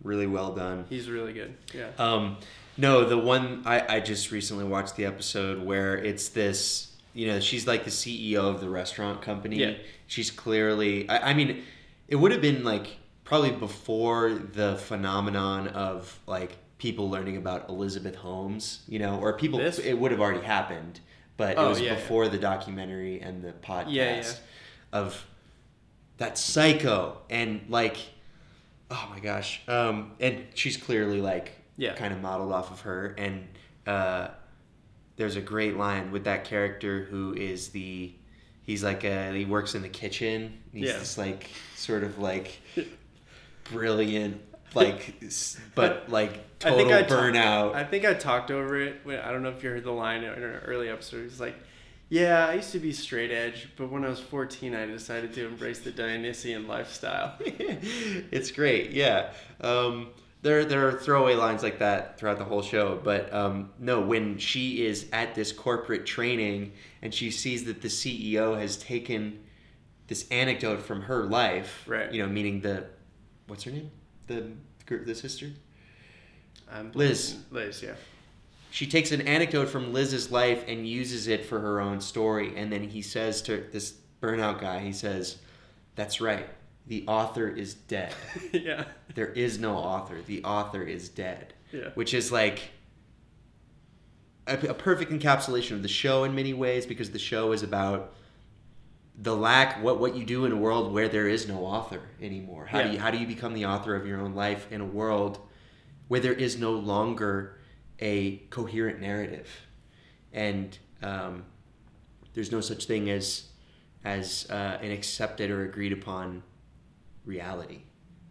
[0.03, 0.85] really well done.
[0.89, 1.57] He's really good.
[1.75, 1.91] Yeah.
[1.99, 2.37] Um,
[2.79, 7.41] no, the one I, I just recently watched the episode where it's this, you know,
[7.41, 9.57] she's like the CEO of the restaurant company.
[9.57, 9.75] Yeah.
[10.07, 11.65] She's clearly, I, I mean,
[12.07, 18.15] it would have been like probably before the phenomenon of like people learning about Elizabeth
[18.15, 19.79] Holmes, you know, or people, This?
[19.81, 21.01] it would have already happened,
[21.37, 21.95] but it Oh, was yeah, yeah.
[21.97, 24.33] before the documentary and the podcast Yeah, yeah.
[24.93, 25.27] of
[26.19, 27.97] that psycho and like,
[28.91, 29.61] oh my gosh.
[29.69, 31.95] Um, and she's clearly like, Yeah.
[31.95, 33.15] kind of modeled off of her.
[33.17, 33.49] And
[33.87, 34.29] uh,
[35.17, 38.13] there's a great line with that character who is the
[38.63, 40.59] he's like a, he works in the kitchen.
[40.73, 40.99] He's Yeah.
[40.99, 42.61] this like sort of like
[43.73, 44.41] brilliant
[44.75, 45.15] like
[45.75, 47.75] but like I total think I burnout.
[47.75, 49.01] I think I talked over it.
[49.05, 51.23] When, I don't know if you heard the line in an early episode.
[51.23, 51.55] He's like,
[52.09, 55.47] "Yeah, I used to be straight edge, but when I was 14, I decided to
[55.47, 59.31] embrace the Dionysian lifestyle." it's great, yeah.
[59.61, 60.09] Um,
[60.43, 64.39] there, there are throwaway lines like that throughout the whole show, but um, no, when
[64.39, 66.73] she is at this corporate training
[67.03, 69.45] and she sees that the CEO has taken
[70.07, 72.13] this anecdote from her life, Right.
[72.13, 72.87] You know, meaning the
[73.47, 73.91] what's her name,
[74.27, 74.53] the
[74.87, 75.51] the sister.
[76.95, 77.37] Liz.
[77.51, 77.95] Liz, yeah.
[78.71, 82.73] She takes an anecdote from Liz's life and uses it for her own story, and
[82.73, 85.39] then he says to this burnout guy, he says,
[85.95, 86.49] "That's right,
[86.89, 88.15] the author is dead."
[88.53, 88.85] yeah.
[89.15, 90.21] there is no author.
[90.27, 91.55] The author is dead.
[91.73, 91.91] Yeah.
[91.95, 92.71] Which is like
[94.49, 98.15] a, a perfect encapsulation of the show in many ways because the show is about
[99.21, 102.67] the lack what what you do in a world where there is no author anymore.
[102.67, 104.87] How do you how do you become the author of your own life in a
[104.87, 105.39] world
[106.09, 107.59] where there is no longer
[108.01, 109.49] a coherent narrative,
[110.33, 111.45] and um,
[112.33, 113.49] there's no such thing as
[114.05, 116.43] as uh, an accepted or agreed upon
[117.29, 117.83] reality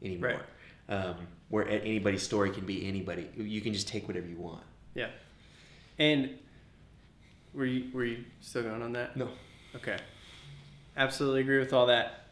[0.01, 0.41] anymore.
[0.89, 1.15] Um,
[1.49, 3.29] where anybody's story can be anybody.
[3.37, 4.63] You can just take whatever you want.
[4.95, 5.09] Yeah.
[5.99, 6.31] And
[7.53, 9.15] were you were you still going on that?
[9.15, 9.29] No.
[9.75, 9.97] Okay.
[10.97, 12.25] Absolutely agree with all that.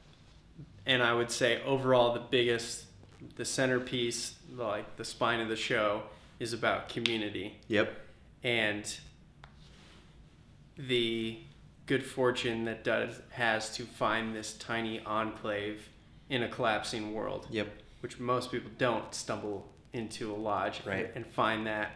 [0.85, 2.85] And I would say overall the biggest
[3.35, 6.03] the centerpiece, like the spine of the show
[6.39, 7.93] is about community Yep.
[8.43, 8.97] and
[10.77, 11.39] the
[11.85, 15.89] good fortune that does has to find this tiny enclave
[16.29, 17.67] in a collapsing world Yep.
[18.01, 21.11] which most people don't stumble into a lodge Right.
[21.15, 21.91] and find that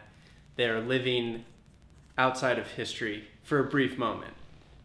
[0.56, 1.44] they're living
[2.18, 4.34] outside of history for a brief moment.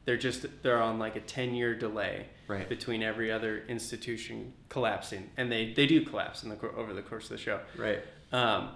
[0.06, 2.70] They're just they're on like a 10 year delay Right.
[2.70, 7.26] between every other institution collapsing and they they do collapse in the over the course
[7.26, 7.60] of the show.
[7.78, 8.02] Right.
[8.32, 8.70] Um,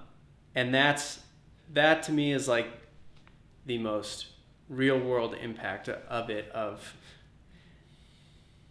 [0.56, 1.20] and that's
[1.74, 2.68] that to me is like
[3.66, 4.28] the most
[4.70, 6.94] real world impact of it of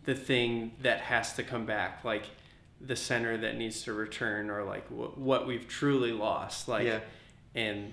[0.08, 2.22] the thing that has to come back like
[2.80, 7.00] the center that needs to return or like w- what we've truly lost like Yeah.
[7.54, 7.92] and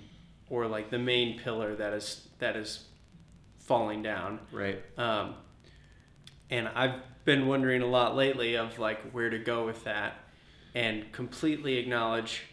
[0.50, 2.86] or like the main pillar that is that is
[3.60, 4.82] falling down Right.
[4.98, 5.36] um,
[6.50, 10.14] and I've been wondering a lot lately of like where to go with that
[10.74, 12.44] and completely acknowledge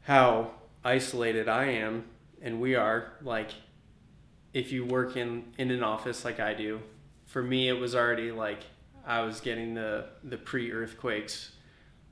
[0.00, 0.50] how
[0.84, 2.06] isolated I am
[2.42, 3.50] and we are like
[4.52, 6.80] if you work in in an office like I do
[7.32, 8.60] for me it was already like
[9.06, 11.50] I was getting the the pre-earthquakes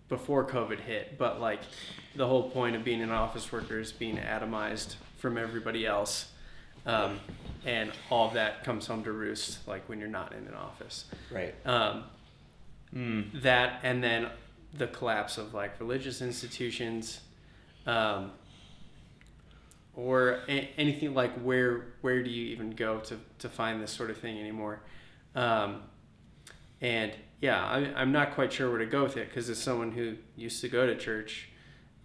[0.08, 1.60] before COVID hit but like
[2.16, 6.30] the whole point of being an office worker is being atomized from everybody else
[6.86, 7.20] um,
[7.66, 11.04] and all of that comes home to roost like when you're not in an office
[11.30, 11.54] Right.
[11.66, 12.04] um,
[12.92, 13.42] Mm.
[13.42, 14.28] that and then
[14.74, 17.20] the collapse of like religious institutions
[17.86, 18.32] um,
[19.94, 24.10] or a- anything like where where do you even go to, to find this sort
[24.10, 24.80] of thing anymore
[25.34, 25.82] um,
[26.80, 29.92] and yeah I, i'm not quite sure where to go with it because as someone
[29.92, 31.48] who used to go to church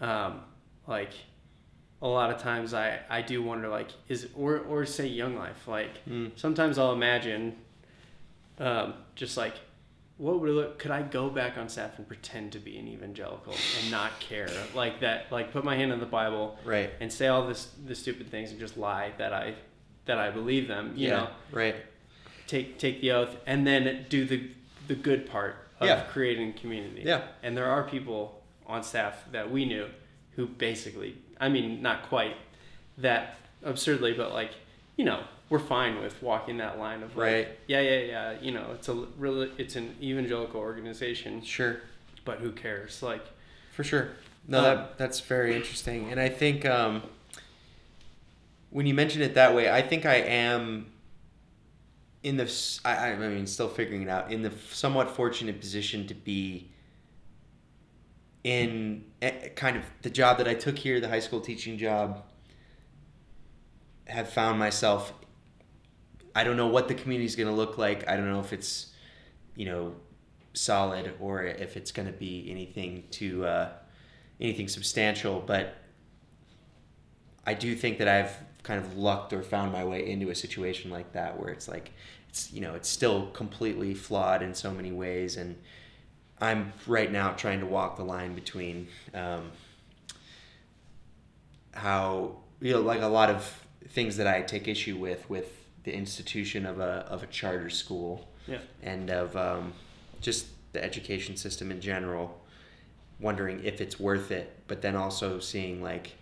[0.01, 0.41] um,
[0.87, 1.11] like
[2.01, 5.67] a lot of times I, I do wonder like is or or say young life
[5.67, 6.31] like Mm.
[6.35, 7.55] sometimes i'll imagine
[8.59, 9.53] um, just like
[10.17, 12.87] what would it look could i go back on staff and pretend to be an
[12.87, 16.89] evangelical and not care like that like put my hand on the bible Right.
[17.01, 19.55] and say all this the stupid things and just lie that i
[20.05, 21.15] that i believe them you yeah.
[21.17, 21.75] know Right.
[22.47, 24.49] Take take the oath and then do the
[24.87, 26.01] the good part of Yeah.
[26.11, 27.01] creating community.
[27.03, 27.23] Yeah.
[27.43, 29.87] And there are people on staff that we knew
[30.35, 32.35] who basically, I mean, not quite
[32.97, 34.51] that absurdly, but like,
[34.95, 37.47] you know, we're fine with walking that line of like, Right.
[37.67, 38.35] yeah, yeah, yeah.
[38.41, 41.81] You know, it's a really, it's an evangelical organization, Sure.
[42.25, 43.01] but who cares?
[43.03, 43.23] Like,
[43.71, 44.09] For sure.
[44.47, 47.01] No, Um, that that's very interesting, and I think um,
[48.69, 50.87] when you mention it that way, I think I am
[52.25, 56.15] in the I, I mean still figuring it out in the somewhat fortunate position to
[56.15, 56.71] be
[58.43, 59.03] in
[59.55, 62.23] kind of the job that I took here, the high school teaching job.
[64.07, 65.13] Have found myself.
[66.35, 68.09] I don't know what the community is going to look like.
[68.09, 68.91] I don't know if it's,
[69.55, 69.95] you know,
[70.53, 73.69] solid or if it's going to be anything to uh,
[74.41, 75.43] anything substantial.
[75.45, 75.75] But
[77.45, 78.35] I do think that I've
[78.65, 81.91] kind of lucked or found my way into a situation like that where it's like
[82.27, 85.55] it's you know it's still completely flawed in so many ways, and
[86.41, 89.51] I'm right now trying to walk the line between um,
[91.73, 95.93] how you know like a lot of things that I take issue with with the
[95.93, 98.57] institution of a of a charter school yeah.
[98.81, 99.73] and of um,
[100.21, 102.41] just the education system in general,
[103.19, 106.15] wondering if it's worth it, but then also seeing like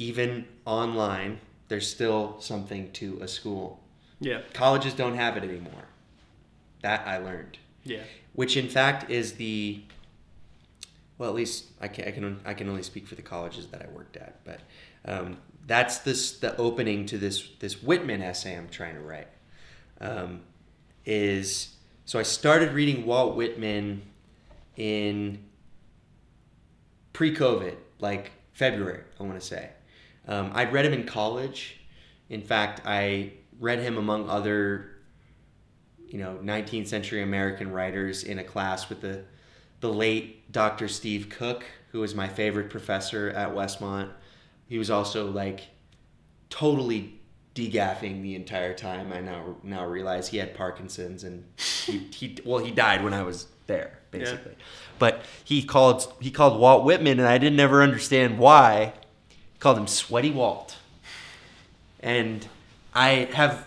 [0.00, 3.78] even online, there's still something to a school.
[4.18, 4.40] Yeah.
[4.54, 5.84] Colleges don't have it anymore.
[6.80, 8.02] That I learned, Yeah.
[8.32, 9.82] which in fact is the
[11.18, 13.82] well, at least I can I can I can only speak for the colleges that
[13.82, 14.60] I worked at, but
[15.04, 15.36] um,
[15.66, 19.28] that's this the opening to this this Whitman essay I'm trying to write.
[20.00, 20.40] Um,
[21.04, 24.00] is so I started reading Walt Whitman
[24.76, 25.44] in
[27.12, 29.70] pre-COVID, like February, I want to say.
[30.28, 31.80] Um, I'd read him in college.
[32.28, 34.90] In fact, I read him among other,
[36.06, 39.24] you know, 19th century American writers in a class with the
[39.80, 40.88] the late Dr.
[40.88, 44.10] Steve Cook, who was my favorite professor at Westmont.
[44.68, 45.68] He was also like
[46.50, 47.20] totally
[47.54, 49.12] degaffing the entire time.
[49.12, 53.22] I now now realize he had Parkinson's and he, he well he died when I
[53.22, 54.56] was there basically.
[54.98, 58.92] But he called he called Walt Whitman and I didn't ever understand why.
[59.60, 60.76] Called him Sweaty Walt.
[62.00, 62.46] And
[62.94, 63.66] I have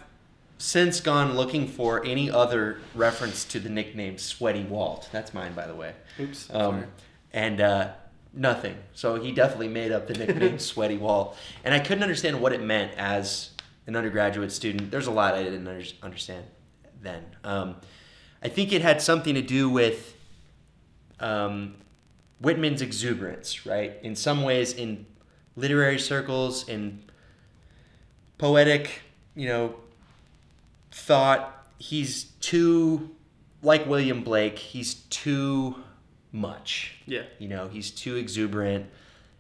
[0.58, 5.08] since gone looking for any other reference to the nickname Sweaty Walt.
[5.12, 5.94] That's mine by the way.
[6.20, 6.50] Oops.
[6.54, 6.86] Um,
[7.32, 7.92] and uh,
[8.34, 8.76] nothing.
[8.94, 11.38] So he definitely made up the nickname Sweaty Walt.
[11.64, 13.52] And I couldn't understand what it meant as
[13.88, 14.92] an undergraduate student.
[14.92, 16.46] There's a lot I didn't under- understand
[17.02, 17.24] then.
[17.44, 17.76] Um,
[18.42, 20.16] I think it had something to do with
[21.20, 21.76] um,
[22.40, 23.94] Whitman's exuberance, right?
[24.02, 25.06] In some ways, in
[25.56, 27.04] literary circles, in
[28.38, 29.02] poetic,
[29.36, 29.76] you know,
[30.92, 33.12] thought, he's too,
[33.62, 35.76] like William Blake, he's too
[36.32, 36.98] much.
[37.06, 37.24] Yeah.
[37.40, 38.88] You know, he's too exuberant.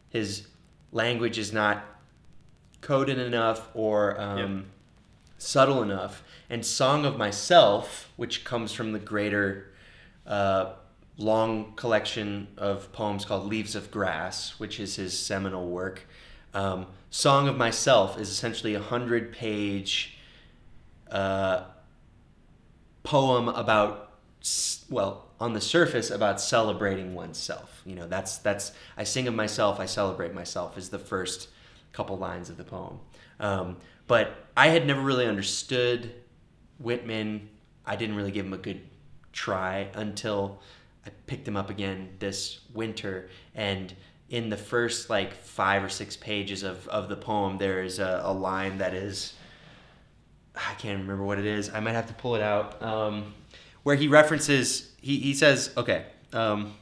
[0.09, 0.47] His
[0.91, 1.83] language is not
[2.81, 4.65] coded enough or um,
[5.37, 6.23] subtle enough.
[6.49, 9.71] And Song of Myself, which comes from the greater
[10.27, 10.73] uh,
[11.17, 16.07] long collection of poems called Leaves of Grass, which is his seminal work.
[16.53, 20.17] Um, Song of Myself is essentially a hundred page
[21.11, 21.65] uh,
[23.03, 24.09] poem about
[24.89, 27.81] well on the surface about celebrating oneself.
[27.85, 31.49] You know that's that's i sing of myself i celebrate myself is the first
[31.91, 32.99] couple lines of the poem.
[33.39, 36.13] Um, but i had never really understood
[36.79, 37.49] whitman.
[37.85, 38.81] I didn't really give him a good
[39.31, 40.61] try until
[41.05, 43.93] i picked them up again this winter and
[44.29, 48.21] in the first like five or six pages of, of the poem there is a,
[48.23, 49.33] a line that is
[50.55, 51.69] I can't remember what it is.
[51.73, 52.81] I might have to pull it out.
[52.81, 53.33] Um,
[53.83, 56.73] where he references, he, he says, okay, um,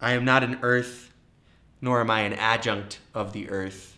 [0.00, 1.12] I am not an earth,
[1.80, 3.96] nor am I an adjunct of the earth.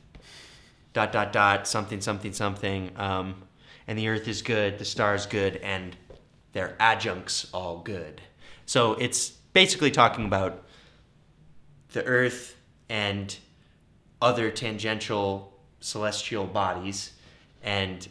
[0.92, 2.90] Dot, dot, dot, something, something, something.
[2.96, 3.42] Um,
[3.87, 5.96] and the earth is good, the stars good, and
[6.59, 8.21] their adjuncts all good.
[8.67, 10.65] So it's basically talking about
[11.92, 12.56] the earth
[12.88, 13.37] and
[14.21, 17.13] other tangential celestial bodies
[17.63, 18.09] and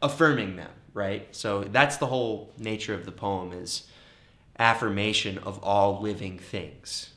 [0.00, 1.26] affirming them right?
[1.34, 3.88] So that's the whole nature of the poem is
[4.60, 7.10] affirmation of all living things.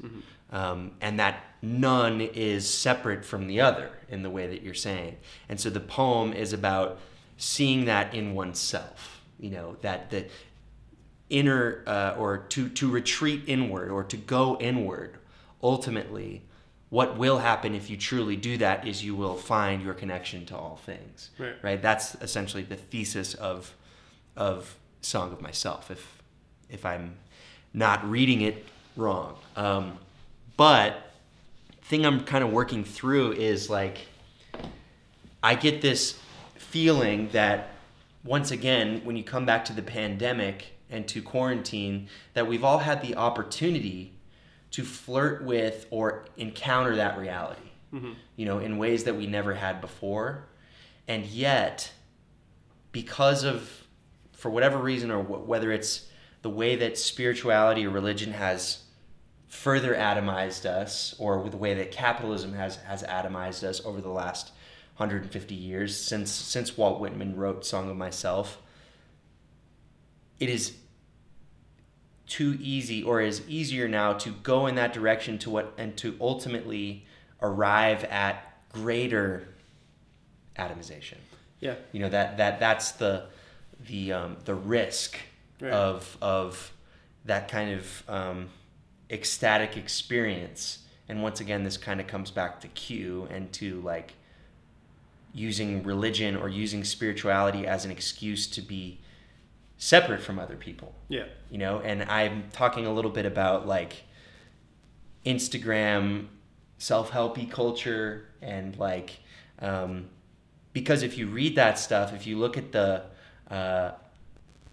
[0.51, 5.17] Um, and that none is separate from the other in the way that you're saying.
[5.47, 6.97] And so the poem is about
[7.37, 10.25] seeing that in oneself you know that the
[11.29, 15.17] inner uh, or to to retreat inward or to go inward
[15.61, 16.41] ultimately
[16.89, 20.55] what will happen if you truly do that is you will find your connection to
[20.55, 21.31] all things.
[21.61, 21.81] Right.
[21.81, 23.73] That's essentially the thesis of
[24.35, 25.91] of Song of Myself.
[25.91, 26.21] If
[26.69, 27.15] if I'm
[27.73, 28.65] not reading it
[28.95, 29.97] wrong, um,
[30.55, 31.11] but
[31.83, 34.07] thing I'm kind of working through is like
[35.43, 36.17] I get this
[36.55, 37.71] feeling that
[38.23, 42.79] once again, when you come back to the pandemic and to quarantine, that we've all
[42.79, 44.13] had the opportunity
[44.71, 48.13] to flirt with or encounter that reality, mm-hmm.
[48.35, 50.47] you know, in ways that we never had before.
[51.07, 51.91] And yet,
[52.91, 53.85] because of,
[54.33, 56.07] for whatever reason, or wh- whether it's
[56.41, 58.83] the way that spirituality or religion has
[59.47, 64.09] further atomized us, or with the way that capitalism has, has atomized us over the
[64.09, 64.51] last
[64.97, 68.61] 150 years since since Walt Whitman wrote Song of Myself,
[70.39, 70.75] it is
[72.27, 76.15] too easy or is easier now to go in that direction to what and to
[76.19, 77.05] ultimately
[77.41, 79.47] arrive at greater
[80.57, 81.17] atomization
[81.59, 81.75] Yeah.
[81.91, 83.25] you know that that that's the
[83.87, 85.17] the um, the risk
[85.59, 85.71] Right.
[85.71, 86.71] of of
[87.25, 88.49] that kind of um,
[89.09, 90.79] ecstatic experience
[91.09, 94.13] and once again this kind of comes back to q and to like
[95.33, 98.99] using religion or using spirituality as an excuse to be
[99.77, 101.25] separate from other people Yeah.
[101.51, 104.03] you know and i'm talking a little bit about like
[105.25, 106.27] instagram
[106.77, 109.19] self-helpy culture and like
[109.59, 110.05] um,
[110.73, 113.03] because if you read that stuff if you look at the
[113.49, 113.91] uh,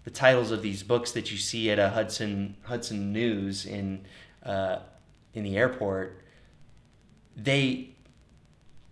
[0.03, 4.05] the titles of these books that you see at a hudson hudson news in
[4.43, 4.79] uh,
[5.33, 6.21] in the airport
[7.35, 7.89] they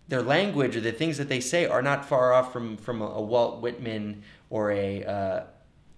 [0.07, 3.21] their language or the things that they say are not far off from from a,
[3.21, 5.43] Walt Whitman or a uh,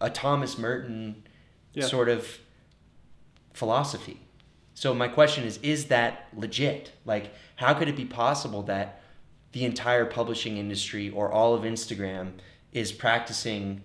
[0.05, 1.23] a Thomas Merton
[1.73, 1.85] Yeah.
[1.87, 2.39] sort of
[3.53, 4.21] philosophy.
[4.73, 6.91] So my question is is that legit?
[7.05, 9.01] Like how could it be possible that
[9.53, 12.33] the entire publishing industry or all of Instagram
[12.73, 13.81] is practicing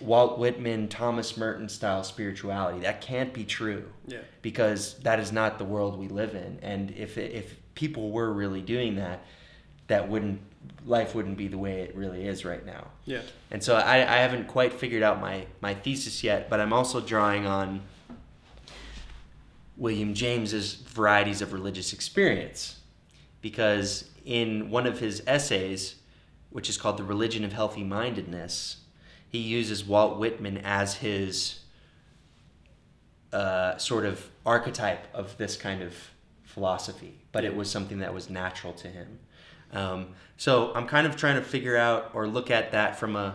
[0.00, 2.80] Walt Whitman, Thomas Merton style spirituality?
[2.80, 4.18] That can't be true Yeah.
[4.42, 6.58] because that is not the world we live in.
[6.62, 9.24] And if if people were really doing that,
[9.86, 10.40] that wouldn't
[10.86, 12.88] life wouldn't be the way it really is right now.
[13.06, 13.22] Yeah.
[13.50, 17.00] And so I, I haven't quite figured out my, my thesis yet, but I'm also
[17.00, 17.82] drawing on
[19.76, 22.80] William James's varieties of religious experience.
[23.40, 25.96] Because in one of his essays,
[26.50, 28.78] which is called The Religion of Healthy Mindedness,
[29.28, 31.60] he uses Walt Whitman as his
[33.32, 35.94] uh, sort of archetype of this kind of
[36.44, 39.18] philosophy, but it was something that was natural to him.
[39.74, 43.34] Um, so I'm kind of trying to figure out or look at that from a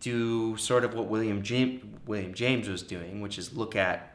[0.00, 4.14] do sort of what William James, William James was doing, which is look at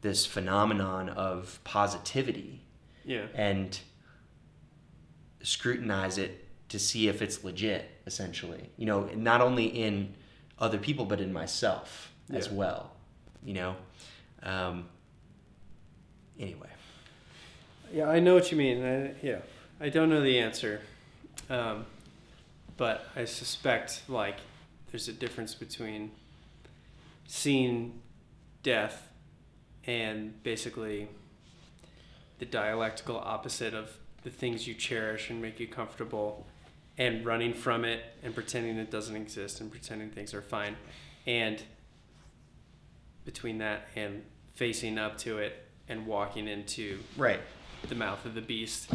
[0.00, 2.62] this phenomenon of positivity
[3.04, 3.26] Yeah.
[3.34, 3.78] and
[5.42, 8.70] scrutinize it to see if it's legit essentially.
[8.76, 10.14] You know not only in
[10.58, 12.96] other people but in myself as well
[13.46, 13.76] you know?
[14.42, 14.88] Um,
[16.38, 16.68] anyway.
[17.92, 18.84] Yeah, I know what you mean.
[18.84, 19.38] I, yeah,
[19.78, 20.80] I don't know the answer,
[21.50, 21.84] um,
[22.78, 24.36] but I suspect like
[24.90, 26.12] there's a difference between
[27.26, 28.00] seeing
[28.62, 29.08] death
[29.86, 31.08] and basically
[32.38, 33.90] the dialectical opposite of
[34.24, 36.46] the things you cherish and make you comfortable
[36.96, 40.74] and running from it and pretending it doesn't exist and pretending things are fine.
[41.26, 41.62] And
[43.26, 44.22] between that and
[44.54, 47.40] facing up to it and walking into right.
[47.88, 48.90] the mouth of the beast,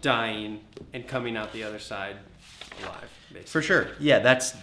[0.00, 0.60] dying
[0.92, 2.16] and coming out the other side
[2.82, 3.08] alive.
[3.32, 3.50] Basically.
[3.50, 4.54] for sure yeah that's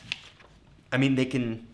[0.91, 1.65] i mean they can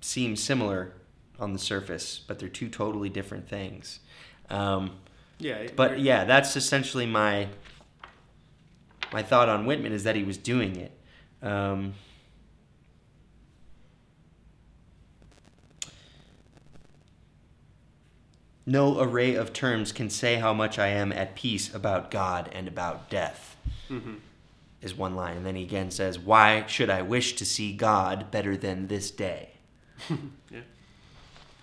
[0.00, 0.92] seem similar
[1.38, 4.00] on the surface but they're two totally different things
[4.48, 4.92] um,
[5.38, 7.48] Yeah, but yeah that's essentially my
[9.12, 10.92] my thought on whitman is that he was doing it
[11.42, 11.94] um,
[18.70, 22.68] no array of terms can say how much i am at peace about god and
[22.68, 23.56] about death
[23.90, 24.18] Mhm.
[24.80, 28.30] is one line and then he again says why should i wish to see god
[28.30, 29.50] better than this day
[30.50, 30.60] Yeah.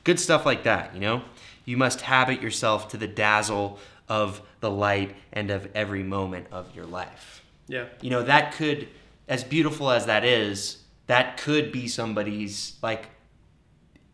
[0.03, 1.21] good stuff like that you know
[1.65, 3.79] you must habit yourself to the dazzle
[4.09, 7.85] of the light and of every moment of your life Yeah.
[8.01, 8.87] you know that could
[9.27, 13.09] as beautiful as that is that could be somebody's like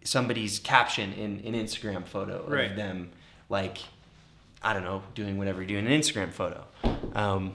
[0.04, 2.72] somebody's caption in an instagram photo Right.
[2.72, 3.10] of them
[3.50, 3.78] like
[4.62, 6.64] i don't know doing whatever you do in an instagram photo
[7.16, 7.54] um,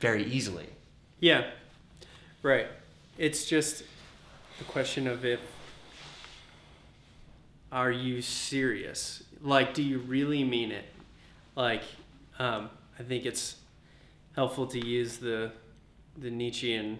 [0.00, 0.66] very easily
[1.20, 1.46] Yeah.
[2.42, 2.66] Right.
[3.18, 3.82] It's just
[4.58, 5.40] the question of if
[7.72, 9.22] are you serious?
[9.42, 10.84] Like do you really mean it?
[11.56, 11.82] Like,
[12.38, 13.56] um, I think it's
[14.34, 15.50] helpful to use the
[16.18, 16.98] the Nietzschean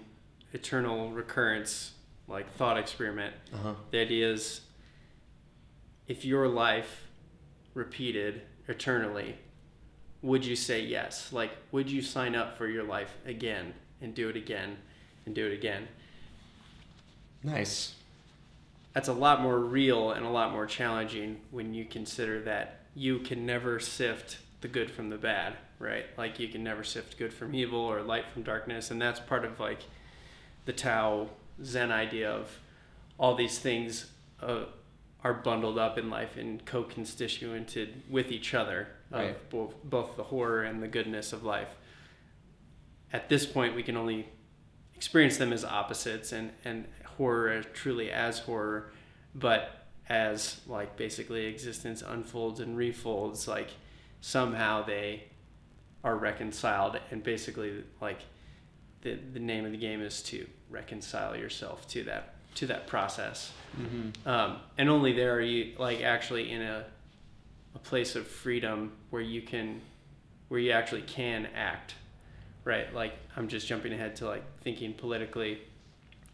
[0.52, 1.92] eternal recurrence
[2.28, 3.34] like thought experiment.
[3.54, 3.74] Uh-huh.
[3.90, 4.62] The idea is
[6.08, 7.06] if your life
[7.74, 9.36] repeated eternally,
[10.22, 11.32] would you say yes?
[11.32, 14.76] Like, would you sign up for your life again and do it again
[15.24, 15.88] and do it again?
[17.42, 17.94] Nice.
[18.92, 23.18] That's a lot more real and a lot more challenging when you consider that you
[23.18, 26.06] can never sift the good from the bad, right?
[26.16, 28.90] Like, you can never sift good from evil or light from darkness.
[28.90, 29.80] And that's part of like
[30.64, 31.28] the Tao
[31.62, 32.58] Zen idea of
[33.18, 34.10] all these things
[34.42, 34.64] uh,
[35.26, 39.50] are bundled up in life and co-constituted with each other of Right.
[39.50, 41.74] both, both the horror and the goodness of life.
[43.12, 44.28] At this point, we can only
[44.94, 48.92] experience them as opposites and, and horror as truly as horror,
[49.34, 53.70] but as like basically existence unfolds and refolds, like
[54.20, 55.24] somehow they
[56.04, 58.20] are reconciled and basically like
[59.02, 63.52] the, the name of the game is to reconcile yourself to that to that process
[63.78, 64.26] Mm-hmm.
[64.26, 66.86] um, and only there are you like actually in a
[67.74, 69.82] a place of freedom where you can
[70.48, 71.94] where you actually can act
[72.64, 75.58] right like i'm just jumping ahead to like thinking politically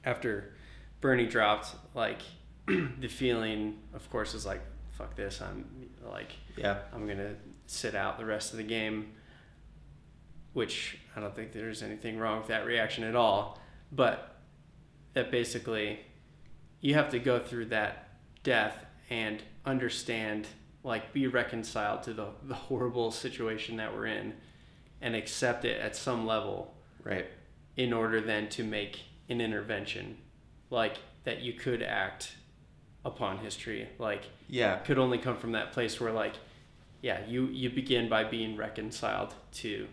[0.05, 0.53] after
[1.01, 2.21] bernie dropped like
[2.67, 4.61] the feeling of course is like
[4.93, 5.65] fuck this i'm
[6.13, 6.79] like Yeah.
[6.95, 7.35] i'm gonna
[7.67, 9.15] sit out the rest of the game
[10.53, 13.59] which i don't think there's anything wrong with that reaction at all
[13.91, 14.37] but
[15.15, 15.99] that basically
[16.83, 18.09] you have to go through that
[18.43, 20.47] death and understand
[20.85, 24.35] like be reconciled to the, the horrible situation that we're in
[25.01, 26.75] and accept it at some level
[27.05, 27.27] Right.
[27.77, 30.19] in order then to make an intervention
[30.71, 32.37] like that you could act
[33.05, 34.77] upon history like Yeah.
[34.79, 36.35] could only come from that place where like
[37.01, 39.89] yeah you you begin by being reconciled to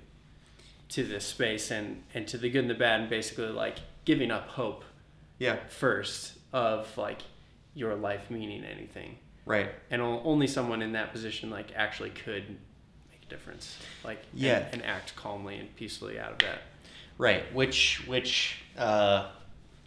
[0.89, 4.29] to this space and and to the good and the bad and basically like giving
[4.31, 4.83] up hope
[5.39, 5.57] Yeah.
[5.69, 7.19] first of like
[7.73, 9.69] your life meaning anything Right.
[9.89, 12.47] and only someone in that position like actually could
[13.11, 14.67] make a difference like Yeah.
[14.71, 16.61] and, act calmly and peacefully out of that
[17.17, 17.53] Right.
[17.53, 19.27] Which which uh,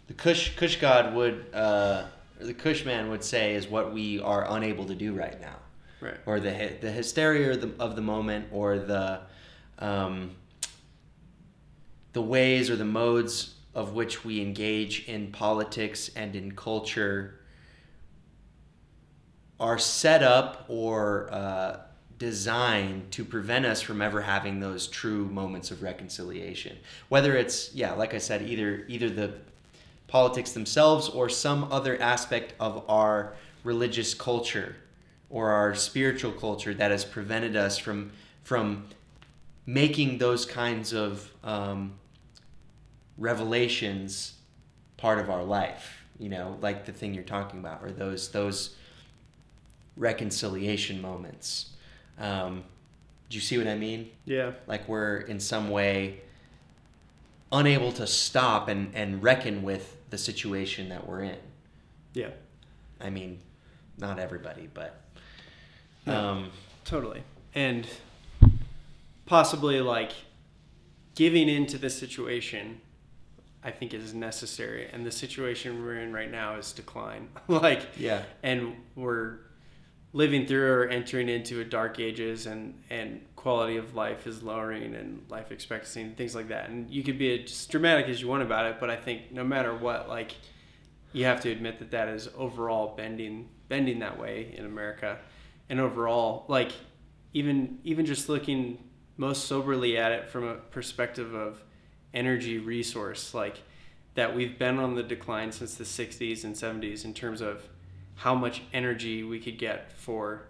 [0.07, 2.05] the Kush Kush God would uh,
[2.39, 5.55] the Kush man would say is what we are unable to do right now.
[5.99, 9.21] right or the the hysteria of the, of the moment, or the
[9.79, 10.35] um,
[12.13, 17.39] the ways or the modes of which we engage in politics and in culture
[19.59, 21.79] are set up or uh,
[22.19, 26.77] designed to prevent us from ever having those true moments of reconciliation.
[27.09, 29.33] Whether it's yeah, like I said, either either the
[30.07, 34.75] politics themselves or some other aspect of our religious culture
[35.29, 38.11] or our spiritual culture that has prevented us from
[38.43, 38.85] from
[39.65, 41.93] making those kinds of um,
[43.17, 44.33] revelations
[44.97, 48.75] part of our life you know like the thing you're talking about or those those
[49.95, 51.69] reconciliation moments.
[52.17, 52.63] Um,
[53.29, 54.09] do you see what i mean?
[54.25, 54.51] Yeah.
[54.67, 56.21] Like we're in some way
[57.51, 61.37] unable to stop and, and reckon with the situation that we're in.
[62.13, 62.29] Yeah.
[62.99, 63.39] I mean
[63.97, 64.99] not everybody but
[66.05, 66.15] No.
[66.29, 66.49] um,
[66.85, 67.23] Totally.
[67.55, 67.87] And
[69.25, 70.11] possibly like
[71.15, 72.81] giving into the situation
[73.63, 77.29] I think is necessary and the situation we're in right now is decline.
[77.47, 78.23] like yeah.
[78.41, 79.37] and we're
[80.11, 84.95] living through or entering into a dark ages and and quality of life is lowering
[84.95, 86.69] and life expectancy and things like that.
[86.69, 89.43] And you could be as dramatic as you want about it but i think no
[89.43, 90.35] matter what like
[91.13, 95.19] you have to admit that that is overall bending bending that way in america.
[95.69, 96.71] And overall like
[97.33, 98.77] even even just looking
[99.17, 101.63] most soberly at it from a perspective of
[102.13, 103.61] energy resource like
[104.15, 107.67] that we've been on the decline since the 60s and 70s in terms of
[108.15, 110.43] how much energy we could get for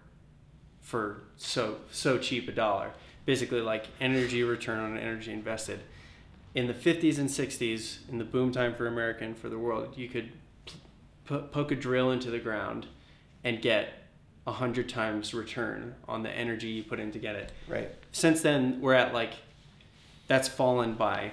[0.82, 2.92] for so so cheap a dollar.
[3.26, 5.80] Basically like energy return on energy invested.
[6.54, 9.98] In the 50s and 60s in the boom time for america and for the world
[9.98, 10.32] you could
[11.28, 12.86] p- poke a drill into the ground
[13.44, 13.94] and get
[14.46, 17.52] a hundred times return on the energy you put in to get it.
[17.68, 17.90] Right.
[18.12, 19.32] Since then we're at like
[20.28, 21.32] that's fallen by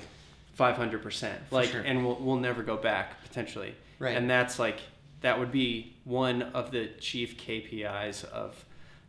[0.61, 1.81] 500% like sure.
[1.81, 4.17] and we'll, we'll never go back potentially Right.
[4.17, 4.79] and that's like
[5.23, 8.63] that would be one of the chief kpis of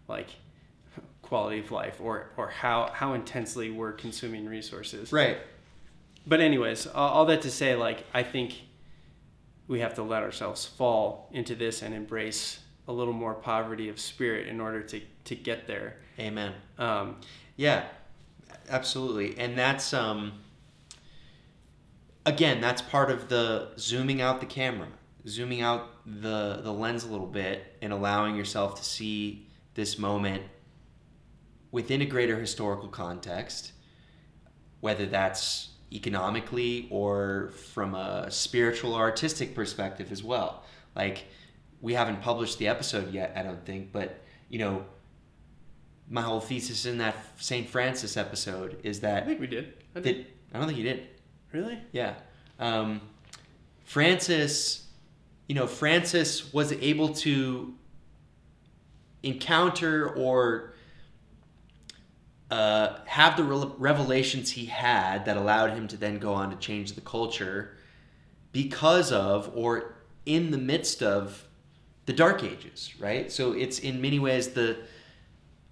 [0.08, 0.28] like
[1.22, 5.38] quality of life or or how how intensely we're consuming resources right
[6.26, 8.56] but anyways all, all that to say like i think
[9.68, 14.00] we have to let ourselves fall into this and embrace a little more poverty of
[14.00, 15.98] spirit in order to to get there.
[16.20, 16.52] Amen.
[16.78, 17.18] Um,
[17.56, 17.84] Yeah,
[18.70, 19.38] absolutely.
[19.38, 20.34] And that's um
[22.26, 24.88] again, that's part of the zooming out the camera,
[25.28, 30.44] zooming out the the lens a little bit and allowing yourself to see this moment
[31.72, 33.72] within a greater historical context,
[34.82, 40.64] whether that's economically or from a spiritual or artistic perspective as well.
[40.96, 41.26] Like
[41.82, 44.86] we haven't published the episode yet, I don't think, but you know,
[46.10, 47.70] my whole thesis in that St.
[47.70, 49.74] Francis episode is that I think we did.
[49.96, 50.28] I did.
[50.54, 51.08] I don't think you did.
[51.52, 51.80] Really?
[51.92, 52.16] Yeah.
[52.60, 53.02] Um,
[53.84, 54.88] Francis,
[55.48, 57.74] you know, Francis was able to
[59.24, 60.74] encounter or
[62.50, 66.56] uh, have the re- revelations he had that allowed him to then go on to
[66.58, 67.78] change the culture
[68.52, 69.96] because of or
[70.26, 71.48] in the midst of
[72.06, 74.78] the dark ages right so it's in many ways the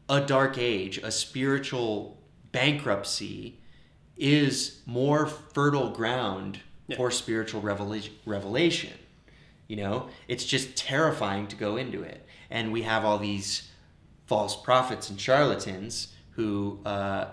[0.07, 2.17] a dark age a spiritual
[2.51, 3.59] bankruptcy
[4.19, 6.97] is more fertile ground Yeah.
[6.97, 8.93] for spiritual revelation revelation
[9.67, 13.69] you know it's just terrifying to go into it and we have all these
[14.25, 17.25] false prophets and charlatans who uh,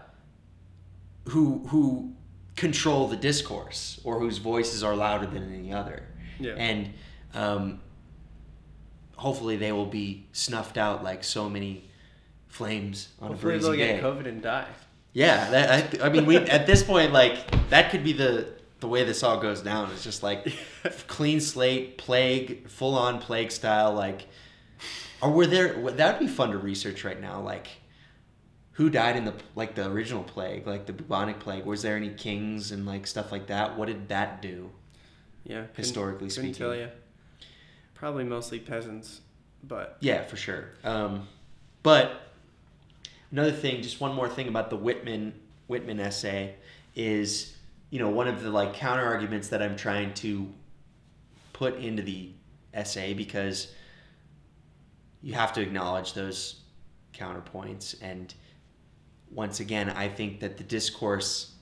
[1.28, 2.12] who who
[2.54, 6.02] control the discourse or whose voices are louder than any other
[6.38, 6.52] Yeah.
[6.56, 6.92] and
[7.34, 7.80] um,
[9.16, 11.84] hopefully they will be snuffed out like so many
[12.48, 14.68] flames on Hopefully a they'll breezy day get COVID and die.
[15.16, 18.86] Yeah, that, I, I mean, we at this point, like that could be the the
[18.86, 19.90] way this all goes down.
[19.92, 20.46] It's just like
[21.06, 23.94] clean slate, plague, full on plague style.
[23.94, 24.26] Like,
[25.22, 25.72] or were there?
[25.92, 27.40] That would be fun to research right now.
[27.40, 27.68] Like,
[28.72, 31.64] who died in the like the original plague, like the bubonic plague?
[31.64, 33.78] Was there any kings and like stuff like that?
[33.78, 34.70] What did that do?
[35.44, 35.60] Yeah.
[35.62, 36.52] couldn't- Historically couldn't speaking.
[36.54, 36.88] tell you.
[37.94, 39.22] Probably mostly peasants,
[39.64, 40.72] but Yeah, for sure.
[40.84, 41.26] Um,
[41.82, 42.20] but
[43.36, 45.34] another thing, just one more thing about the Whitman
[45.66, 46.54] Whitman essay
[46.94, 47.54] is,
[47.90, 50.50] you know, one of the like counter arguments that I'm trying to
[51.52, 52.30] put into the
[52.72, 53.74] essay because
[55.22, 56.60] you have to acknowledge those
[57.12, 58.32] counterpoints and
[59.30, 61.52] once again I think that the discourse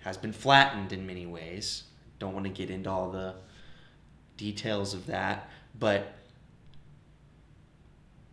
[0.00, 1.82] has been flattened in many ways.
[2.20, 3.34] Don't want to get into all the
[4.36, 5.50] details of that,
[5.80, 6.14] but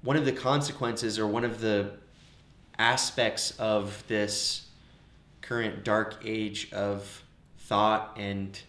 [0.04, 1.94] one of the consequences or one of the
[2.80, 4.66] aspects of this
[5.42, 7.24] current dark age of
[7.60, 8.60] thought and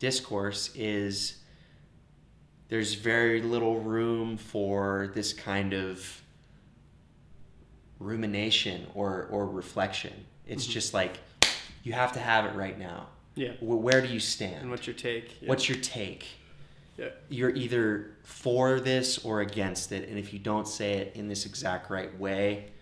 [0.00, 1.36] discourse is
[2.68, 6.20] there's very little room for this kind of
[7.98, 10.12] rumination or, or reflection.
[10.46, 10.70] It's Mhm.
[10.70, 11.18] just like
[11.84, 13.08] you have to have it right now.
[13.34, 13.52] yeah.
[13.60, 14.62] Where do you stand?
[14.62, 15.40] And what's your take?
[15.40, 15.48] Yeah.
[15.48, 16.26] What's your take?
[16.96, 17.10] yeah.
[17.28, 21.46] you're either for this or against it and if you don't say it in this
[21.46, 22.72] exact right way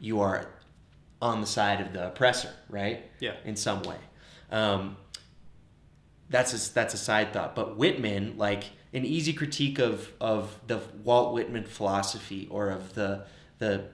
[0.00, 0.48] you are
[1.20, 3.34] on the side of the oppressor right Yeah.
[3.44, 3.96] in some way
[4.50, 4.96] um,
[6.30, 10.80] that's a, that's a side thought but whitman like an easy critique of of the
[11.04, 13.24] walt whitman philosophy or of the
[13.58, 13.84] the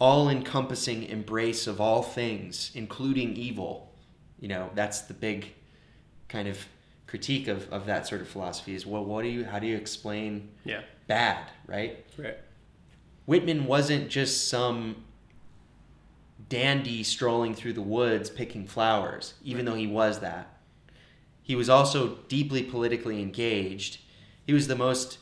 [0.00, 3.92] all-encompassing embrace of all things including evil
[4.40, 5.52] you know that's the big
[6.28, 6.66] kind of
[7.06, 9.76] critique of, of that sort of philosophy is well what do you how do you
[9.76, 10.82] explain Yeah.
[11.06, 12.36] bad right Right.
[13.26, 15.04] whitman wasn't just some
[16.48, 20.50] dandy strolling through the woods picking flowers even though he was that.
[21.42, 23.98] He was also deeply politically engaged.
[24.46, 25.18] He was the most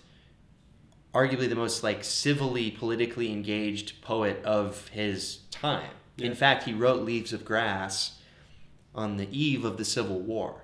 [1.13, 5.91] arguably the most like civilly politically engaged poet of his time.
[6.19, 8.19] In fact he wrote leaves of grass
[8.95, 10.63] on the eve of the civil war.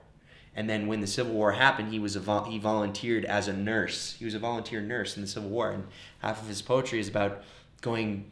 [0.55, 3.53] And then when the civil war happened he was a vol- he volunteered as a
[3.53, 4.17] nurse.
[4.19, 5.87] He was a volunteer nurse in the civil war and
[6.21, 7.43] half of his poetry is about
[7.81, 8.31] going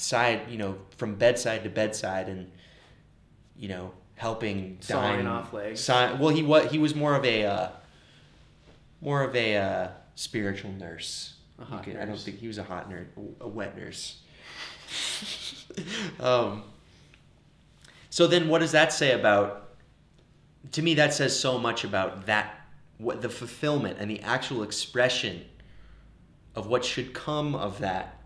[0.00, 2.50] side you know from bedside to bedside and
[3.56, 5.80] you know helping Sawing dying off legs.
[5.80, 7.68] Saw- well he was he was more of a uh,
[9.00, 11.34] more of a uh, spiritual nurse.
[11.58, 13.06] A hot could- I don't think he was a hot nurse
[13.40, 14.18] a wet nurse.
[16.18, 16.64] Um,
[18.10, 19.70] so then what does that say about
[20.72, 22.66] to me that says so much about that
[22.98, 25.44] what the fulfillment and the actual expression
[26.56, 28.20] of what should come of that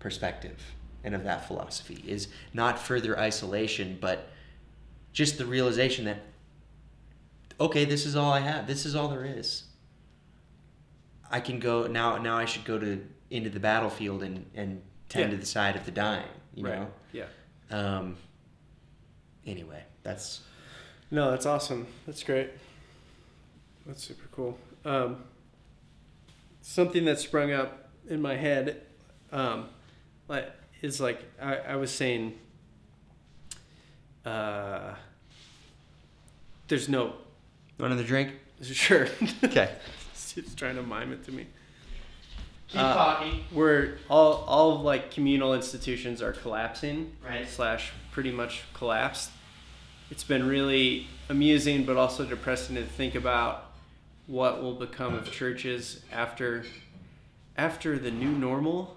[0.00, 0.60] perspective
[1.04, 4.28] and of that philosophy is not further isolation but
[5.12, 6.18] just the realization that
[7.60, 9.64] okay this is all i have this is all there is
[11.30, 15.26] i can go now now i should go to into the battlefield and and tend
[15.30, 15.36] Yeah.
[15.36, 16.24] to the side of the dying
[16.54, 16.78] you right.
[16.80, 17.26] know Yeah.
[17.70, 18.16] um
[19.46, 20.40] anyway that's
[21.10, 21.86] No, that's awesome.
[22.06, 22.50] That's great.
[23.86, 24.58] That's super cool.
[24.84, 25.24] Um,
[26.60, 28.82] something that sprung up in my head,
[29.32, 29.68] um,
[30.28, 30.50] like
[30.82, 32.38] is like I, I was saying.
[34.24, 34.94] Uh,
[36.68, 37.14] there's no
[37.78, 38.32] Want another drink?
[38.62, 39.06] sure.
[39.44, 39.72] Okay.
[40.34, 41.46] He's trying to mime it to me.
[42.68, 43.44] Keep Uh, talking.
[43.52, 47.48] Where all all like communal institutions are collapsing, Right.
[47.48, 49.30] Slash, pretty much collapsed.
[50.10, 53.70] It's been really amusing, but also depressing to think about
[54.26, 56.64] what will become of churches after
[57.56, 58.96] after the new normal.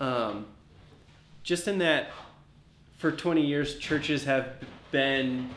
[0.00, 0.46] Um,
[1.42, 2.10] just in that,
[2.96, 4.54] for twenty years, churches have
[4.90, 5.48] been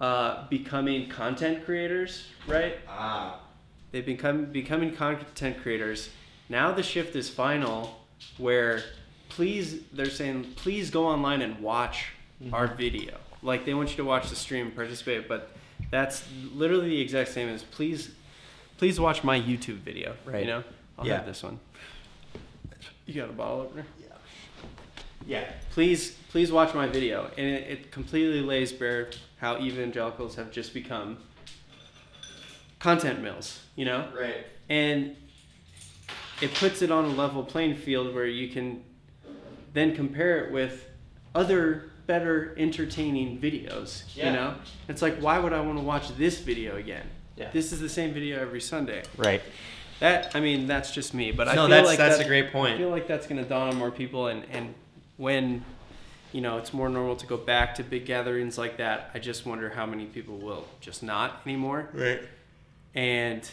[0.00, 2.78] uh, becoming content creators, right?
[2.88, 3.40] Ah.
[3.90, 6.10] They've become becoming content creators.
[6.48, 7.98] Now the shift is final,
[8.36, 8.82] where
[9.28, 12.06] please they're saying please go online and watch
[12.52, 13.16] our video.
[13.42, 15.50] Like they want you to watch the stream and participate, but
[15.90, 18.10] that's literally the exact same as please
[18.76, 20.14] please watch my YouTube video.
[20.24, 20.40] Right.
[20.40, 20.64] You know?
[20.98, 21.16] I'll Yeah.
[21.16, 21.58] have this one.
[23.06, 23.86] You got a bottle opener?
[25.26, 25.40] Yeah.
[25.40, 25.52] Yeah.
[25.70, 27.30] Please please watch my video.
[27.38, 31.18] And it, it completely lays bare how evangelicals have just become
[32.78, 34.08] content mills, you know?
[34.18, 34.46] Right.
[34.68, 35.16] and
[36.40, 38.84] it puts it on a level playing field where you can
[39.72, 40.86] then compare it with
[41.34, 44.26] other better entertaining videos Yeah.
[44.30, 44.54] you know
[44.88, 47.06] it's like why would i want to watch this video again
[47.36, 47.50] Yeah.
[47.50, 49.42] this is the same video every sunday Right.
[50.00, 52.28] that i mean that's just me but i no, feel that's like that's that- a
[52.28, 52.78] great point i point.
[52.80, 54.74] feel like that's going to dawn on more people and and
[55.18, 55.62] when
[56.32, 59.44] you know it's more normal to go back to big gatherings like that i just
[59.46, 62.20] wonder how many people will just not anymore Right.
[62.94, 63.48] and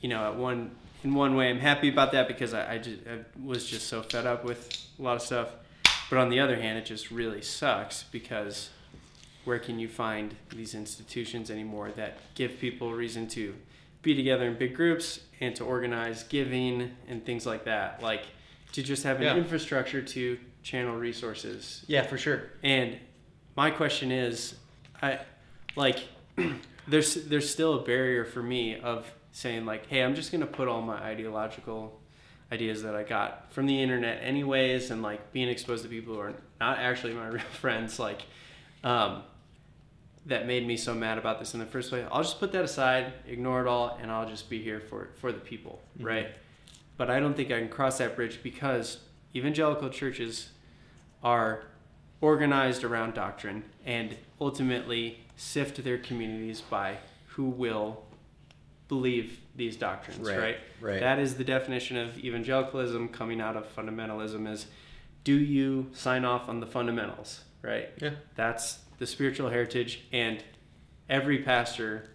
[0.00, 0.72] you know at one
[1.04, 4.02] in one way i'm happy about that because I, I just I was just so
[4.02, 5.48] fed up with a lot of stuff
[6.10, 8.70] but on the other hand it just really sucks because
[9.44, 13.54] where can you find these institutions anymore that give people reason to
[14.02, 18.22] be together in big groups and to organize giving and things like that like
[18.72, 19.36] to just have an Yeah.
[19.36, 22.50] infrastructure to channel resources Yeah, for sure.
[22.64, 22.98] and
[23.56, 24.56] my question is,
[25.00, 25.20] I
[25.76, 26.00] like
[26.88, 30.66] there's there's still a barrier for me of saying like, hey, I'm just gonna put
[30.66, 32.00] all my ideological
[32.50, 36.20] ideas that I got from the internet anyways, and like being exposed to people who
[36.20, 38.22] are not actually my real friends, like
[38.82, 39.22] um,
[40.26, 42.06] that made me so mad about this in the first place.
[42.10, 45.30] I'll just put that aside, ignore it all, and I'll just be here for for
[45.32, 46.06] the people, Mhm.
[46.06, 46.28] right?
[46.96, 48.98] But I don't think I can cross that bridge because
[49.34, 50.50] evangelical churches
[51.24, 51.64] are
[52.20, 56.98] organized around doctrine and ultimately sift their communities by
[57.28, 58.04] who will
[58.88, 60.56] believe these doctrines, Right, right?
[60.80, 61.00] right.
[61.00, 64.66] That is the definition of evangelicalism coming out of fundamentalism is
[65.24, 67.88] do you sign off on the fundamentals, right?
[68.00, 68.10] Yeah.
[68.36, 70.44] That's the spiritual heritage and
[71.08, 72.10] every pastor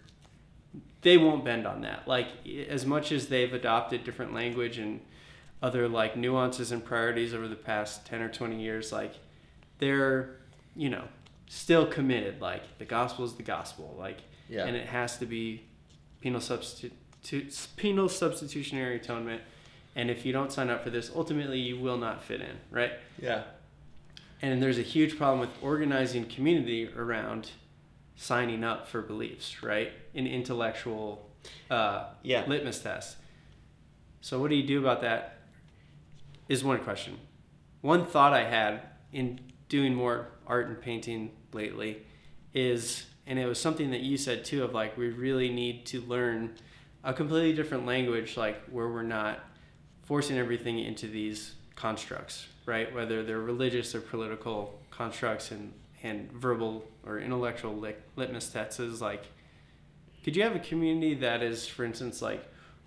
[1.02, 2.06] they won't bend on that.
[2.06, 2.28] Like
[2.68, 5.00] as much as they've adopted different language and
[5.62, 9.14] other like nuances and priorities over the past 10 or 20 years like
[9.78, 10.36] they're
[10.74, 11.04] you know
[11.48, 14.66] still committed like the gospel is the gospel like Yeah.
[14.66, 15.64] and it has to be
[16.20, 16.92] penal substitute
[17.76, 19.42] penal substitutionary atonement
[19.96, 22.92] and if you don't sign up for this ultimately you will not fit in right
[23.20, 23.42] Yeah.
[24.40, 27.50] and there's a huge problem with organizing community around
[28.16, 29.92] signing up for beliefs, right?
[30.14, 31.30] An intellectual
[31.70, 32.44] uh, Yeah.
[32.46, 33.16] litmus test.
[34.20, 35.38] So, what do you do about that?
[36.50, 37.16] Is one question.
[37.80, 38.80] One thought I had
[39.12, 39.38] in
[39.68, 42.02] doing more art and painting lately
[42.52, 46.00] is, and it was something that you said too, of like, we really need to
[46.00, 46.56] learn
[47.04, 49.38] a completely different language, like where we're not
[50.02, 52.92] forcing everything into these constructs, right?
[52.92, 55.72] Whether they're religious or political constructs and,
[56.02, 59.22] and verbal or intellectual lit- litmus tests is like,
[60.24, 62.44] could you have a community that is, for instance, like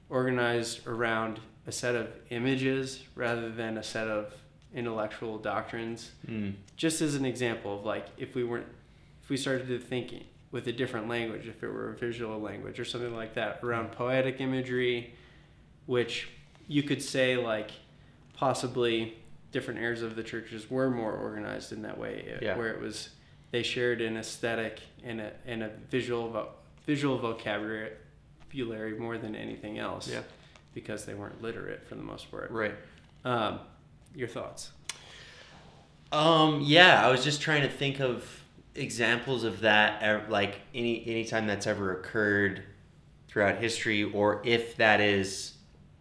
[0.10, 4.34] organized around a set of images rather than a set of
[4.74, 6.12] intellectual doctrines?
[6.28, 6.54] Mm.
[6.78, 8.68] Just as an example of like, if we weren't,
[9.24, 10.14] if we started to think
[10.52, 13.92] with a different language, if it were a visual language or something like that, around
[13.92, 15.14] poetic imagery,
[15.86, 16.30] which
[16.68, 17.72] you could say like
[18.36, 19.18] possibly
[19.52, 22.58] different eras of the churches were more organized in that way, Yeah.
[22.58, 23.10] where it was
[23.52, 26.50] they shared an aesthetic and a and a visual vo-
[26.88, 30.22] visual vocabulary more than anything else, Yeah.
[30.74, 32.52] Because they weren't literate for the most part.
[32.52, 32.76] Right.
[33.26, 33.60] Um,
[34.16, 34.72] your thoughts?
[36.12, 38.44] Um, yeah, I was just trying to think of
[38.76, 42.64] examples of that, like any anytime that's ever occurred
[43.28, 45.54] throughout history, or if that is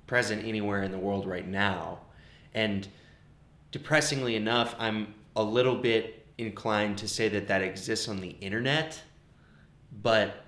[0.06, 1.98] present anywhere in the world right now.
[2.52, 2.86] And
[3.70, 9.00] depressingly enough, I'm a little bit inclined to say that that exists on the internet,
[10.02, 10.41] but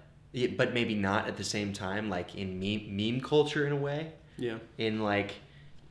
[0.56, 4.12] but maybe not at the same time, like in meme, meme culture in a way.
[4.36, 4.58] Yeah.
[4.78, 5.34] in like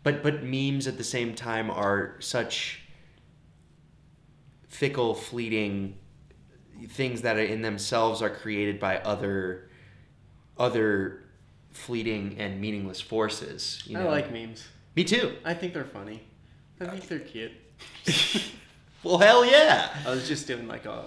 [0.03, 2.81] but but memes at the same time are such
[4.67, 5.97] fickle fleeting
[6.89, 9.69] things that are in themselves are created by other
[10.57, 11.23] other
[11.71, 14.67] fleeting and meaningless forces you know I like memes.
[14.95, 16.21] me too I think they're funny.
[16.81, 17.53] I think they're cute.
[19.03, 21.05] well hell yeah I was just doing like a,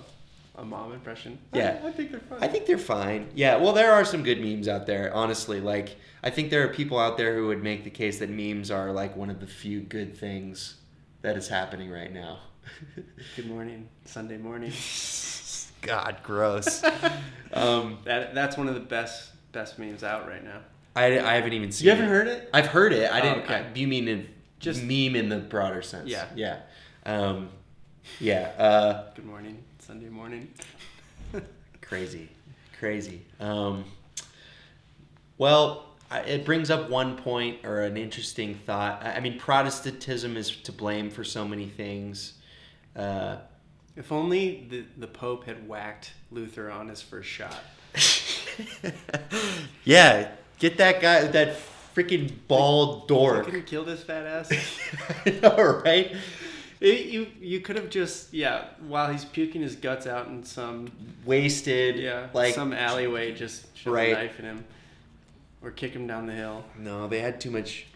[0.56, 1.38] a mom impression.
[1.52, 1.80] Yeah.
[1.84, 2.42] I, I think they're funny.
[2.42, 3.28] I think they're fine.
[3.34, 5.60] Yeah, well, there are some good memes out there, honestly.
[5.60, 8.70] Like, I think there are people out there who would make the case that memes
[8.70, 10.76] are like one of the few good things
[11.22, 12.38] that is happening right now.
[13.36, 14.72] Good morning, Sunday morning.
[15.82, 16.82] God, gross.
[17.52, 20.60] um, That that's one of the best best memes out right now.
[20.96, 21.84] I, I haven't even seen.
[21.86, 22.08] You haven't it.
[22.08, 22.50] heard it?
[22.52, 23.10] I've heard it.
[23.12, 23.44] I Oh, didn't.
[23.44, 23.54] okay.
[23.54, 24.28] I, you mean in
[24.58, 26.08] Just- just meme in the broader sense?
[26.08, 26.26] Yeah.
[26.34, 26.60] Yeah.
[27.04, 27.50] Um,
[28.20, 28.52] yeah.
[28.58, 30.48] Uh, Good morning, Sunday morning.
[31.80, 32.28] crazy,
[32.78, 33.22] crazy.
[33.40, 33.84] Um,
[35.38, 39.04] well, I- it brings up one point or an interesting thought.
[39.04, 42.34] I mean, Protestantism is to blame for so many things.
[42.94, 43.36] Uh,
[43.96, 47.56] If only the, the Pope had whacked Luther on his first shot.
[49.84, 51.56] yeah, get that guy, that
[51.94, 53.44] freaking bald dork.
[53.44, 54.50] could have killed his fat ass.
[55.42, 56.14] Know, right?
[56.86, 60.88] It- you you could have just yeah while he's puking his guts out in some
[61.24, 61.96] Wasted.
[61.96, 64.10] yeah like some alleyway just shove Right.
[64.10, 64.64] a knife in him
[65.62, 66.64] or kick him down the hill.
[66.78, 67.86] No, they had too much,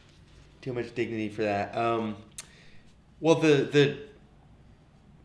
[0.60, 1.76] too much dignity for that.
[1.76, 2.16] Um,
[3.20, 3.96] well, the the,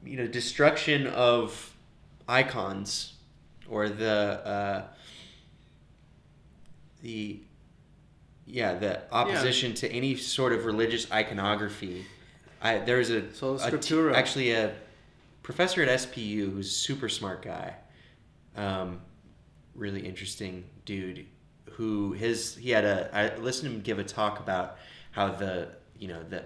[0.06, 1.74] you know, destruction of
[2.28, 3.14] icons,
[3.68, 4.12] or the
[4.46, 4.84] uh,
[7.02, 7.40] the,
[8.46, 12.06] yeah, the opposition to any sort of religious iconography.
[12.62, 14.74] I there's a, Sola a t- actually a
[15.44, 17.76] professor at SPU who's a super smart guy,
[18.56, 19.02] um,
[19.76, 21.26] really interesting dude
[21.72, 24.78] who his he had a I listened to him give a talk about
[25.12, 26.44] how the you know the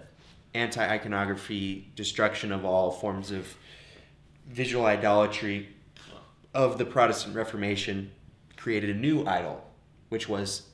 [0.54, 3.56] anti iconography destruction of all forms of
[4.48, 5.70] visual idolatry
[6.54, 8.12] of the Protestant Reformation
[8.58, 9.64] created a new idol,
[10.10, 10.70] which was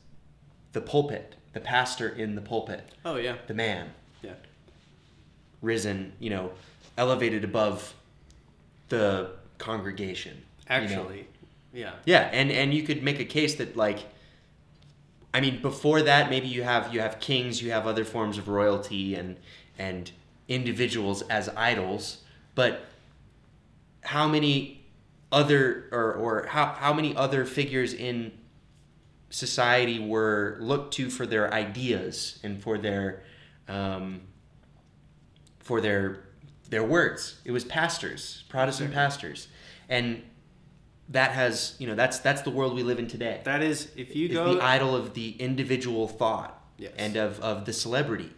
[0.71, 3.35] the pulpit, the pastor in the pulpit, Oh yeah.
[3.47, 3.91] The man
[5.61, 6.51] risen, you know,
[6.97, 7.93] elevated above
[8.89, 10.43] the congregation.
[10.69, 10.85] you know?
[10.85, 11.27] actually
[11.75, 13.99] yeah Yeah, and and you could make a case that like
[15.33, 18.47] I mean before that maybe you have you have kings, you have other forms of
[18.47, 19.35] royalty and
[19.77, 20.09] and
[20.47, 22.19] individuals as idols,
[22.55, 22.85] but
[24.01, 24.85] how many
[25.31, 28.31] other or or how how many other figures in
[29.29, 33.21] society were looked to for their ideas and for their
[33.67, 34.21] um,
[35.65, 36.21] for their
[36.69, 37.41] their words.
[37.43, 39.49] It was pastors, Protestant pastors,
[39.89, 40.23] and
[41.09, 43.41] that has you know that's that's the world we live in today.
[43.43, 46.91] that is if you Is go the idol of the individual thought Yes.
[46.97, 48.31] and of, of the celebrity.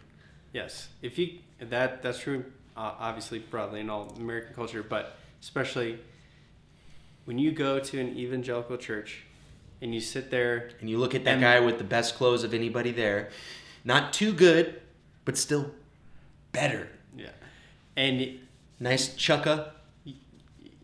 [0.52, 2.44] Yes, if you that that's true,
[2.76, 5.98] uh, obviously broadly in all American culture, but especially
[7.24, 9.24] when you go to an evangelical church
[9.82, 12.42] and you sit there, And you look at that And- guy with the best clothes
[12.44, 13.30] of anybody there,
[13.84, 14.80] not too good,
[15.24, 15.72] but still
[16.52, 16.88] better.
[17.18, 17.30] Yeah,
[17.96, 18.38] and
[18.80, 19.70] Nice chukka,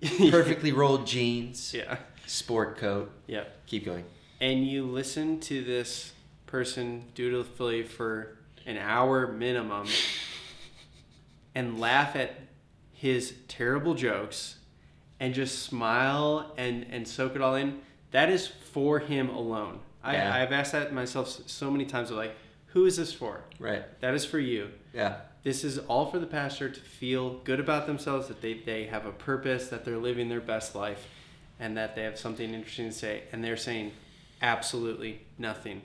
[0.31, 3.11] perfectly rolled jeans, yeah, sport coat.
[3.27, 4.05] yeah, Keep going.
[4.41, 6.13] and you listen to this
[6.47, 9.87] person dutifully for an hour minimum
[11.55, 12.35] and laugh at
[12.93, 14.57] his terrible jokes
[15.21, 17.81] and just smile and, and soak it all in,
[18.11, 19.79] that is for him alone.
[20.05, 20.35] Yeah.
[20.35, 22.11] I, I've asked that myself so many times.
[22.11, 22.35] Like,
[22.67, 23.45] who is this for?
[23.59, 23.83] Right.
[24.01, 24.71] That is for you.
[24.93, 25.17] Yeah.
[25.45, 29.05] This is all for the pastor to feel good about themselves, that they, they have
[29.05, 31.07] a purpose, that they're living their best life,
[31.61, 33.23] and that they have something interesting to say.
[33.31, 33.93] And they're saying
[34.41, 35.83] absolutely nothing.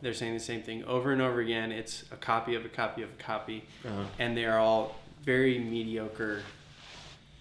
[0.00, 1.72] They're saying the same thing over and over again.
[1.72, 3.64] It's a copy of a copy of a copy.
[3.84, 4.04] Uh-huh.
[4.18, 6.42] And they're all very mediocre.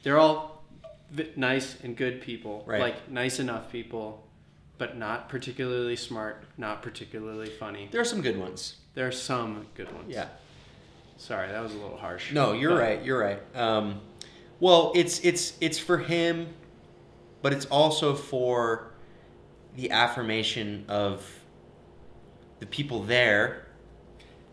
[0.03, 0.63] They're all
[1.09, 2.63] v- nice and good people.
[2.67, 2.81] Right.
[2.81, 4.27] Like, nice enough people,
[4.77, 7.87] but not particularly smart, not particularly funny.
[7.91, 8.75] There are some good ones.
[8.93, 10.07] There are some good ones.
[10.09, 10.27] Yeah.
[11.21, 12.31] Sorry, that was a little harsh.
[12.31, 13.03] No, you're But- right.
[13.03, 13.39] You're right.
[13.55, 14.01] Um,
[14.59, 16.47] well, it's it's it's for him,
[17.43, 18.91] but it's also for
[19.75, 21.23] the affirmation of
[22.59, 23.67] the people there.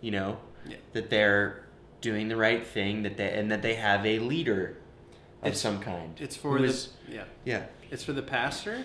[0.03, 0.39] You know
[0.69, 0.77] Yeah.
[0.93, 1.65] that they're
[2.03, 3.03] doing the right thing.
[3.03, 4.77] That they and that they have a leader
[5.41, 6.21] of It's- some kind.
[6.21, 7.25] It's for the is- yeah.
[7.47, 7.65] yeah.
[7.91, 8.85] It's for the pastor,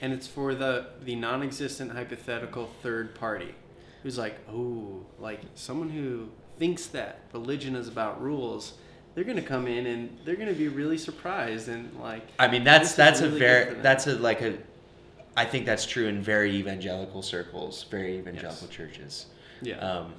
[0.00, 3.54] and it's for the the non-existent hypothetical third party,
[4.02, 8.74] who's like, oh, like someone who thinks that religion is about rules.
[9.14, 12.26] They're gonna come in and they're gonna be really surprised and like.
[12.38, 14.58] I mean that's that's really a very that's a like a
[15.36, 19.26] I think that's true in very evangelical circles, very evangelical churches.
[19.62, 19.76] Yeah.
[19.78, 20.14] Um,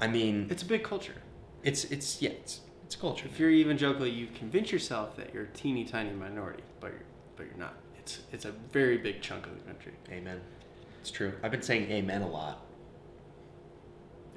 [0.00, 1.14] I mean, it's a big culture.
[1.62, 3.26] it's it's yeah, it's it's culture.
[3.26, 7.02] If you're evangelical, you convince yourself that you're a teeny tiny minority, but you're,
[7.36, 7.74] but you're not.
[7.98, 9.92] It's it's a very big chunk of the country.
[10.10, 10.40] Amen.
[11.00, 11.32] It's true.
[11.42, 12.60] I've been saying amen a lot.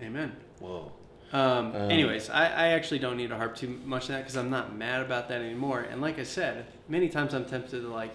[0.02, 0.36] Amen.
[0.60, 0.92] Whoa.
[1.34, 4.36] Um, Um, anyways, I, I actually don't need to harp too much on that because
[4.36, 5.82] I'm not mad about that anymore.
[5.82, 8.14] And like I said, many times I'm tempted to like,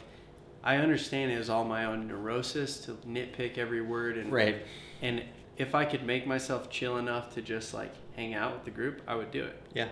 [0.62, 4.66] I understand it was all my own neurosis to nitpick every word and Right.
[5.00, 5.22] And
[5.56, 9.00] if I could make myself chill enough to just like hang out with the group,
[9.06, 9.62] I would do it.
[9.72, 9.88] Yeah.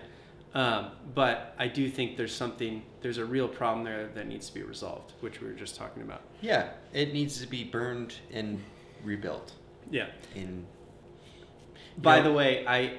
[0.55, 4.55] Um, but I do think there's something, there's a real problem there that needs to
[4.55, 6.23] be resolved, which we were just talking about.
[6.43, 6.69] Yeah.
[6.93, 8.61] It needs to be burned and
[9.03, 9.53] rebuilt.
[9.91, 10.09] Yeah.
[10.35, 10.67] In
[11.99, 12.99] By know- the way, I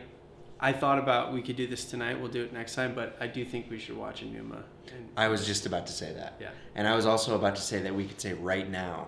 [0.59, 2.19] I thought about we could do this tonight.
[2.19, 4.63] We'll do it next time, but I do think we should watch Enuma.
[4.93, 6.35] And, I was just about to say that.
[6.39, 6.49] yeah.
[6.75, 9.07] And I was also about to say that we could say right now,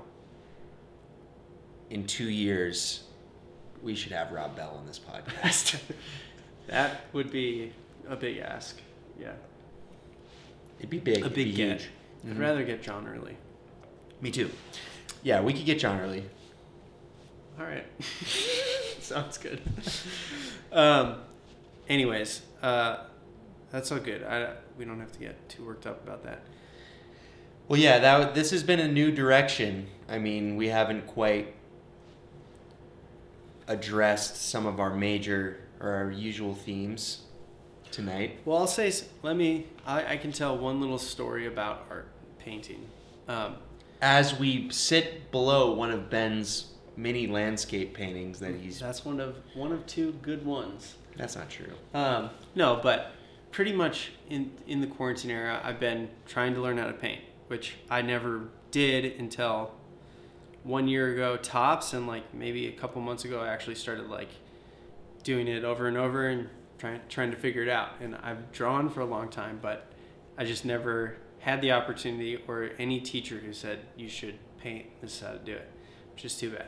[1.90, 3.04] in two years,
[3.82, 5.80] we should have Rob Bell on this podcast.
[6.68, 7.72] that would be
[8.10, 8.78] a big ask.
[9.20, 9.34] Yeah.
[10.80, 11.26] It'd be big.
[11.26, 11.80] A big get.
[11.82, 11.90] huge.
[12.26, 12.40] I'd Mhm.
[12.40, 13.38] rather get John early.
[14.22, 14.50] Me too.
[15.24, 16.24] Yeah, we could get John early.
[17.60, 17.86] All right.
[19.02, 19.62] Sounds good.
[20.72, 21.16] um,
[21.90, 22.98] anyways, uh,
[23.72, 24.24] that's all good.
[24.24, 26.42] I, we don't have to get too worked up about that.
[27.68, 29.88] Well, yeah, that this has been a new direction.
[30.08, 31.54] I mean, we haven't quite
[33.68, 37.24] addressed some of our major or our usual themes
[37.92, 38.40] tonight.
[38.46, 38.92] Well, I'll say,
[39.22, 42.08] let me, I, I can tell one little story about art
[42.40, 42.86] painting.
[43.28, 43.56] Um,
[44.02, 49.38] As we sit below one of Ben's mini landscape paintings that he's that's one of
[49.54, 50.96] one of two good ones.
[51.16, 51.74] That's not true.
[51.94, 53.12] Um, no, but
[53.52, 57.22] pretty much in in the quarantine era, I've been trying to learn how to paint,
[57.48, 59.72] which I never did until
[60.64, 64.30] one year ago tops, and like maybe a couple months ago, I actually started like
[65.24, 67.92] doing it over and over and trying trying to figure it out.
[68.02, 69.92] And I've drawn for a long time, but
[70.38, 74.88] I just never had the opportunity or any teacher who said you should paint.
[75.02, 75.70] This is how to do it,
[76.14, 76.68] which is too bad.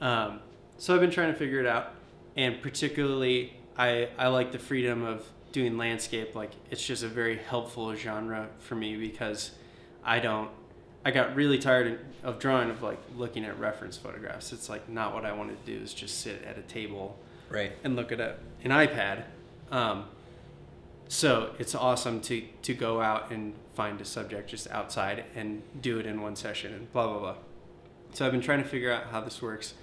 [0.00, 0.40] Um,
[0.78, 1.90] so I've been trying to figure it out,
[2.36, 6.34] and particularly I I like the freedom of doing landscape.
[6.34, 9.52] Like it's just a very helpful genre for me because
[10.04, 10.50] I don't.
[11.04, 14.52] I got really tired of drawing of like looking at reference photographs.
[14.52, 15.82] It's like not what I wanted to do.
[15.82, 17.18] Is just sit at a table
[17.48, 17.72] Right.
[17.82, 19.24] and look at a, an iPad.
[19.70, 20.04] Um,
[21.08, 25.98] so it's awesome to to go out and find a subject just outside and do
[25.98, 27.34] it in one session and blah blah blah.
[28.12, 29.74] So I've been trying to figure out how this works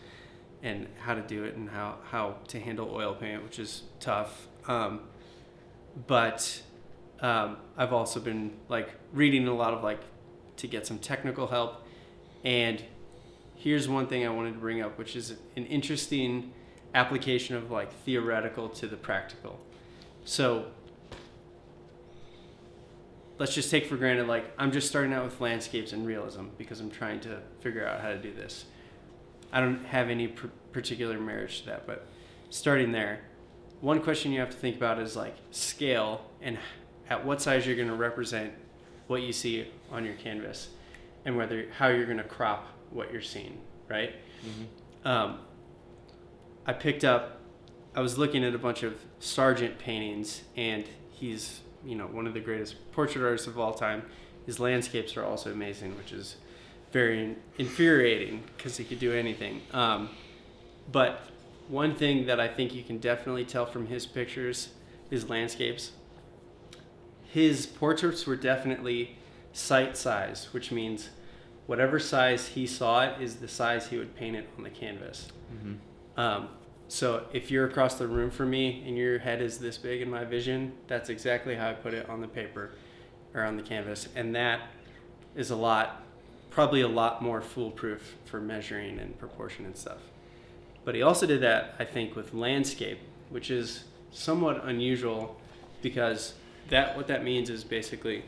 [0.66, 4.48] and how to do it and how how to handle oil paint, which is tough.
[4.68, 5.02] Um,
[6.08, 6.62] but
[7.22, 10.02] um, I've also been like reading a lot of like
[10.58, 11.86] to get some technical help.
[12.44, 12.84] And
[13.56, 16.52] here's one thing I wanted to bring up, which is an interesting
[16.96, 19.60] application of like theoretical to the practical.
[20.26, 20.66] So
[23.38, 26.80] let's just take for granted like I'm just starting out with landscapes and realism because
[26.80, 28.66] I'm trying to figure out how to do this.
[29.56, 32.06] I don't have any pr- particular marriage to that, but
[32.50, 33.22] starting there,
[33.80, 36.58] one question you have to think about is like scale and
[37.10, 38.52] at what size you're going to represent
[39.08, 40.70] what you see on your canvas
[41.24, 44.14] and whether how you're going to crop what you're seeing, right?
[45.06, 45.40] Um,
[46.66, 47.40] I picked up,
[47.96, 52.34] I was looking at a bunch of Sargent paintings, and he's, you know, one of
[52.34, 54.04] the greatest portrait artists of all time.
[54.46, 56.36] His landscapes are also amazing, which is
[56.96, 59.62] very infuriating because he could do anything.
[59.74, 60.10] Um,
[60.94, 61.24] but
[61.68, 64.70] one thing that I think you can definitely tell from his pictures,
[65.10, 65.92] his landscapes,
[67.34, 69.18] his portraits were definitely
[69.52, 71.10] sight size, which means
[71.66, 75.28] whatever size he saw it is the size he would paint it on the canvas.
[75.54, 76.18] Mm-hmm.
[76.18, 76.48] Um,
[76.88, 80.10] so if you're across the room from me and your head is this big in
[80.10, 82.72] my vision, that's exactly how I put it on the paper
[83.34, 84.08] or on the canvas.
[84.16, 84.62] And that
[85.36, 86.05] is a lot,
[86.56, 90.00] probably a lot more foolproof for measuring and proportion and stuff.
[90.86, 93.00] But he also did that, I think, with landscape,
[93.30, 95.38] which is somewhat unusual
[95.82, 96.34] because
[96.70, 98.24] that what that means is basically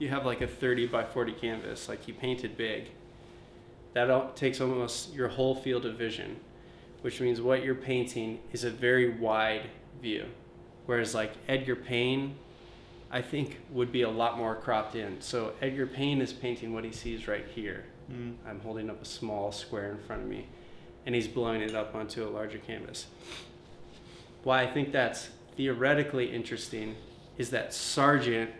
[0.00, 2.90] you have like a 30 by 40 canvas, like he painted big.
[3.94, 6.40] That takes almost your whole field of vision,
[7.02, 9.70] which means what you're painting is a very wide
[10.02, 10.26] view.
[10.86, 12.34] Whereas like Edgar Payne,
[13.10, 15.20] I think would be a lot more cropped in.
[15.20, 17.84] So Edgar Payne is painting what he sees right here.
[18.12, 18.34] Mm.
[18.46, 20.46] I'm holding up a small square in front of me,
[21.06, 23.06] and he's blowing it up onto a larger canvas.
[24.42, 26.96] Why I think that's theoretically interesting
[27.38, 28.50] is that Sargent,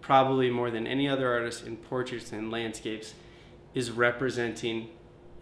[0.00, 3.14] probably more than any other artist in portraits and landscapes,
[3.74, 4.88] is representing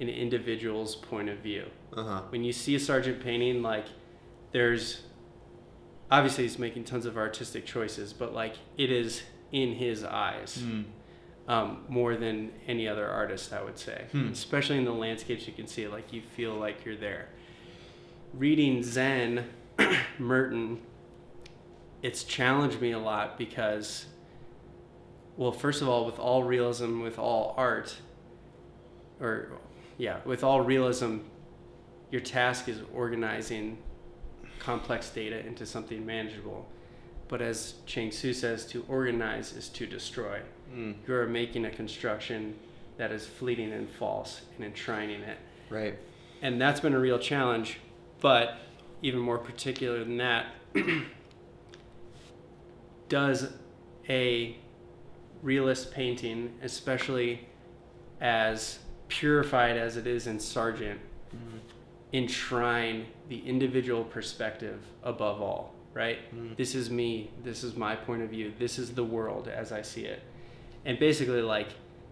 [0.00, 1.66] an individual's point of view.
[1.92, 2.22] Uh huh.
[2.30, 3.86] When you see a Sargent painting, like
[4.52, 5.02] there's
[6.10, 10.84] obviously he's making tons of artistic choices, but like it is in his eyes Mm.
[11.48, 14.06] um, more than any other artist, I would say.
[14.12, 14.28] Hmm.
[14.28, 17.28] Especially in the landscapes, you can see it like you feel like you're there.
[18.32, 19.44] Reading Zen,
[20.18, 20.80] Merton,
[22.02, 24.06] it's challenged me a lot because,
[25.36, 27.96] well, first of all, with all realism, with all art,
[29.20, 29.52] or
[29.98, 31.18] yeah, with all realism,
[32.10, 33.78] your task is organizing
[34.64, 36.66] complex data into something manageable.
[37.28, 40.40] But as Chuang Tzu says, to organize is to destroy
[40.74, 40.94] Mm.
[41.06, 42.54] you are making a construction
[42.96, 45.36] that is fleeting and false and enshrining it.
[45.70, 45.96] Right.
[46.42, 47.78] And that's been a real challenge.
[48.20, 48.56] But
[49.02, 50.46] even more particular than that,
[53.08, 53.48] does
[54.08, 54.56] a
[55.42, 57.46] realist painting, especially
[58.20, 61.00] as purified as it is in Sargent,
[62.14, 66.18] enshrine the individual perspective above all, right?
[66.34, 66.56] Mm.
[66.56, 69.82] This is me, this is my point of view, this is the world as I
[69.82, 70.22] see it.
[70.84, 71.68] And basically, like,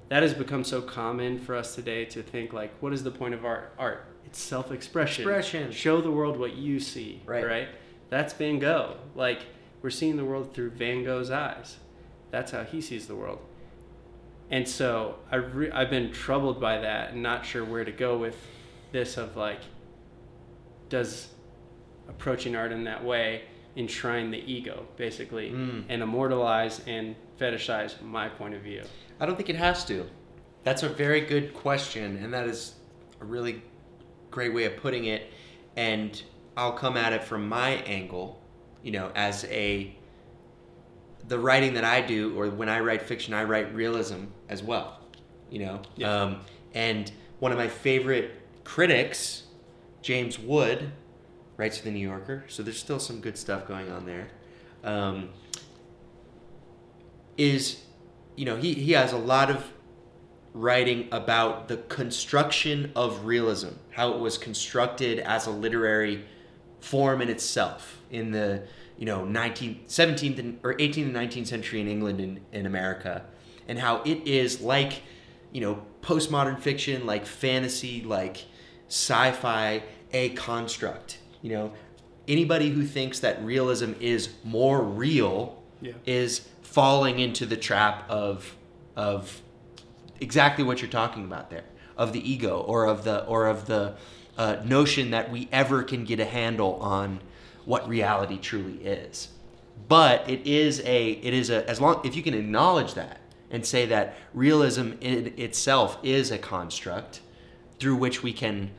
[0.09, 3.35] that has become so common for us today to think, like, what is the point
[3.35, 3.73] of art?
[3.79, 4.05] Art.
[4.27, 5.23] It's self expression.
[5.23, 5.71] Expression.
[5.71, 7.47] Show the world what you see, Right.
[7.47, 7.69] right?
[8.11, 8.97] That's Van Gogh.
[9.15, 9.41] Like,
[9.83, 11.77] we're seeing the world through Van Gogh's eyes.
[12.31, 13.39] That's how he sees the world.
[14.51, 18.19] And so I re- I've been troubled by that and not sure where to go
[18.19, 18.37] with
[18.91, 19.61] this of like,
[20.93, 21.29] does
[22.07, 23.43] approaching art in that way
[23.77, 25.85] enshrine the ego, basically, Mm.
[25.89, 28.83] and immortalize and fetishize my point of view?
[29.19, 30.07] I don't think it has to.
[30.65, 32.75] That's a very good question, and that is
[33.21, 33.63] a really
[34.31, 35.23] great way of putting it.
[35.77, 36.23] And
[36.57, 38.39] I'll come at it from my angle,
[38.83, 39.97] you know, as a
[41.29, 44.99] the writing that I do, or when I write fiction, I write realism as well,
[45.51, 45.81] you know.
[45.97, 46.15] Yeah.
[46.15, 46.41] Um,
[46.75, 48.33] and one of my favorite
[48.65, 49.45] critics,
[50.03, 50.93] James Wood,
[51.57, 54.29] writes for the New Yorker, so there's still some good stuff going on there.
[54.85, 55.31] Um,
[57.37, 57.83] is
[58.37, 59.73] you know he, he has a lot of
[60.55, 66.25] writing about the construction of realism how it was constructed as a literary
[66.81, 68.63] form in itself in the
[68.99, 73.25] you know 19th 17th and, or 18th and 19th century in england and in america
[73.67, 75.03] and how it is like
[75.53, 78.45] you know postmodern fiction like fantasy like
[78.93, 79.83] sci-fi
[80.13, 81.73] a construct you know
[82.29, 85.93] anybody who thinks that realism is more real Yeah.
[86.05, 88.55] is falling into the trap of
[88.95, 89.41] of
[90.21, 91.65] exactly what you're talking about there
[91.97, 93.95] of the ego or of the or of the
[94.37, 97.21] uh, notion that we ever can get a handle on
[97.65, 99.29] what reality truly is
[99.89, 103.21] but it is a it is a as long if you can acknowledge that
[103.51, 107.21] and say that realism in itself is a construct
[107.83, 108.71] through which we can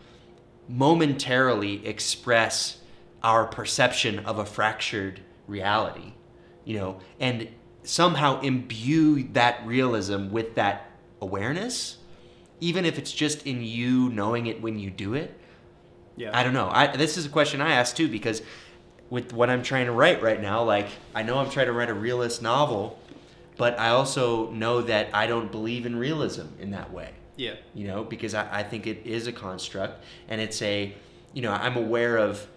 [0.69, 2.77] momentarily express
[3.21, 6.13] our perception of a fractured reality,
[6.63, 7.49] you know, and
[7.83, 10.89] somehow imbue that realism with that
[11.21, 11.97] awareness,
[12.61, 15.37] even if it's just in you knowing it when you do it.
[16.15, 16.29] Yeah.
[16.33, 16.69] I don't know.
[16.71, 18.41] I, this is a question I ask too because
[19.09, 21.89] with what I'm trying to write right now, like I know I'm trying to write
[21.89, 22.97] a realist novel,
[23.57, 27.09] but I also know that I don't believe in realism in that way
[27.43, 27.55] Yeah.
[27.73, 30.95] you know, because I, I think it is a construct and it's a,
[31.33, 32.47] you know, I'm aware of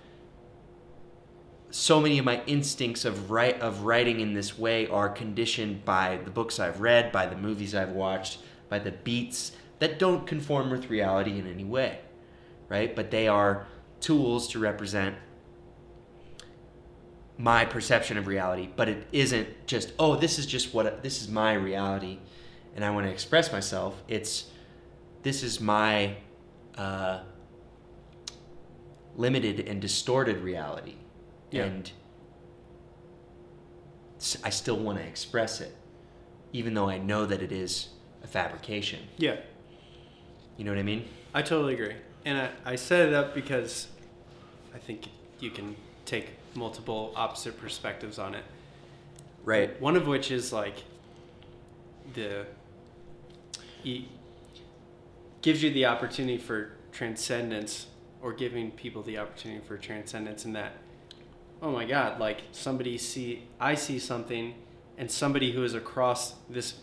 [1.70, 6.18] so many of my instincts of write of writing in this way are conditioned by
[6.24, 8.38] the books I've read, by the movies I've watched,
[8.68, 11.98] by the beats that don't conform with reality in any way,
[12.68, 12.94] right?
[12.94, 13.66] But they are
[14.00, 15.16] tools to represent
[17.38, 21.28] my perception of reality, but it isn't just oh this is just what this is
[21.28, 22.18] my reality,
[22.74, 24.00] and I want to express myself.
[24.06, 24.46] It's
[25.22, 26.16] this is my
[26.76, 27.20] uh,
[29.16, 30.94] limited and distorted reality,
[31.50, 31.64] Yeah.
[31.64, 31.90] and
[34.44, 35.74] I still want to express it,
[36.52, 37.88] even though I know that it is
[38.24, 39.00] a fabrication.
[39.18, 39.36] Yeah.
[40.56, 41.08] You know what I mean?
[41.34, 41.94] I totally agree.
[42.24, 43.88] And I, I set it up because
[44.74, 45.76] I think you can
[46.06, 48.42] take multiple opposite perspectives on it.
[49.44, 49.80] Right.
[49.80, 50.82] One of which is like
[52.14, 52.46] the
[55.46, 57.86] gives you the opportunity for transcendence
[58.20, 60.72] or giving people the opportunity for transcendence in that
[61.62, 64.54] oh my god like somebody see I see something
[64.98, 66.74] and somebody who is across this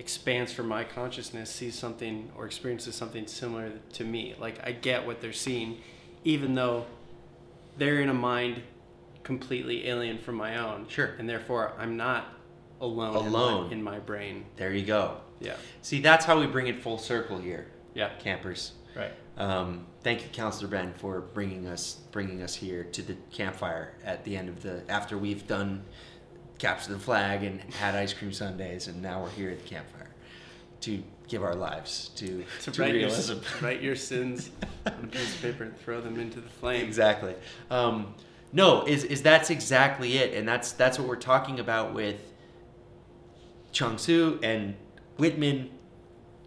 [0.00, 5.06] expanse from my consciousness sees something or experiences something similar to me like I get
[5.06, 5.78] what they're seeing
[6.24, 6.86] even though
[7.78, 8.62] they're in a mind
[9.22, 11.14] completely alien from my own Sure.
[11.20, 12.24] and therefore I'm not
[12.80, 13.72] alone, in my- Alone.
[13.72, 15.18] in my brain There you go.
[15.38, 18.72] yeah See, that's how we bring it full circle here, yeah campers.
[18.96, 19.12] Right.
[19.38, 24.24] Um, thank you, Counselor Ben, for bringing us bringing us here to the campfire at
[24.24, 25.82] the end of the after we've done
[26.58, 30.10] capture the flag and had ice cream sundaes, and now we're here at the campfire
[30.82, 33.38] to give our lives to To, to, write, your, realism.
[33.64, 34.50] write your sins
[34.86, 36.84] on a piece of paper and throw them into the flame.
[36.84, 37.34] exactly.
[37.70, 38.14] Um,
[38.52, 42.20] no, is is that's exactly it, and that's that's what we're talking about with
[43.72, 44.74] Chuang Tzu and
[45.16, 45.70] Whitman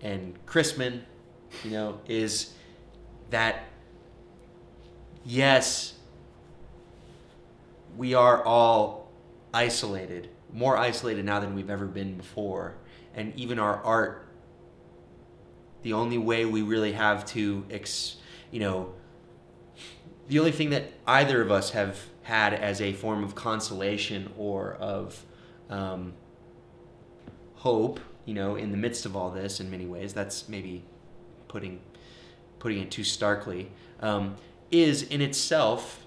[0.02, 1.02] and Chrisman.
[1.64, 2.54] You know, is
[3.30, 3.64] that
[5.26, 5.94] yes,
[7.98, 9.12] we are all
[9.54, 12.76] isolated, more isolated now than we've ever been before,
[13.16, 14.28] and even our art.
[15.84, 18.18] The only way we really have to, ex,
[18.52, 18.94] you know,
[20.28, 24.74] the only thing that either of us have had as a form of consolation or
[24.74, 25.24] of
[25.70, 26.14] um,
[27.56, 30.84] hope, you know, in the midst of all this, in many ways, that's maybe
[31.56, 31.80] putting
[32.60, 33.72] putting it too starkly,
[34.02, 34.36] um,
[34.72, 36.06] is in itself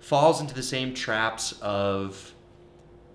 [0.00, 2.32] falls into the same traps of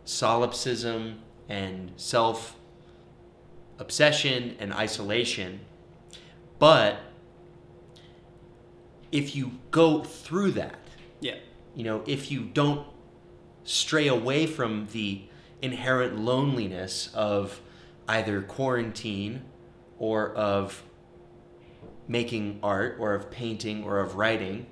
[0.05, 1.17] solipsism
[1.49, 2.55] and self
[3.79, 5.61] obsession and isolation,
[6.59, 6.99] but
[9.11, 10.77] if you go through that,
[11.21, 11.37] Yeah.
[11.73, 12.85] you know, if you don't
[13.63, 15.23] stray away from the
[15.59, 17.61] inherent loneliness of
[18.07, 19.41] either quarantine
[19.97, 20.83] or of
[22.07, 24.65] making art or of painting or of writing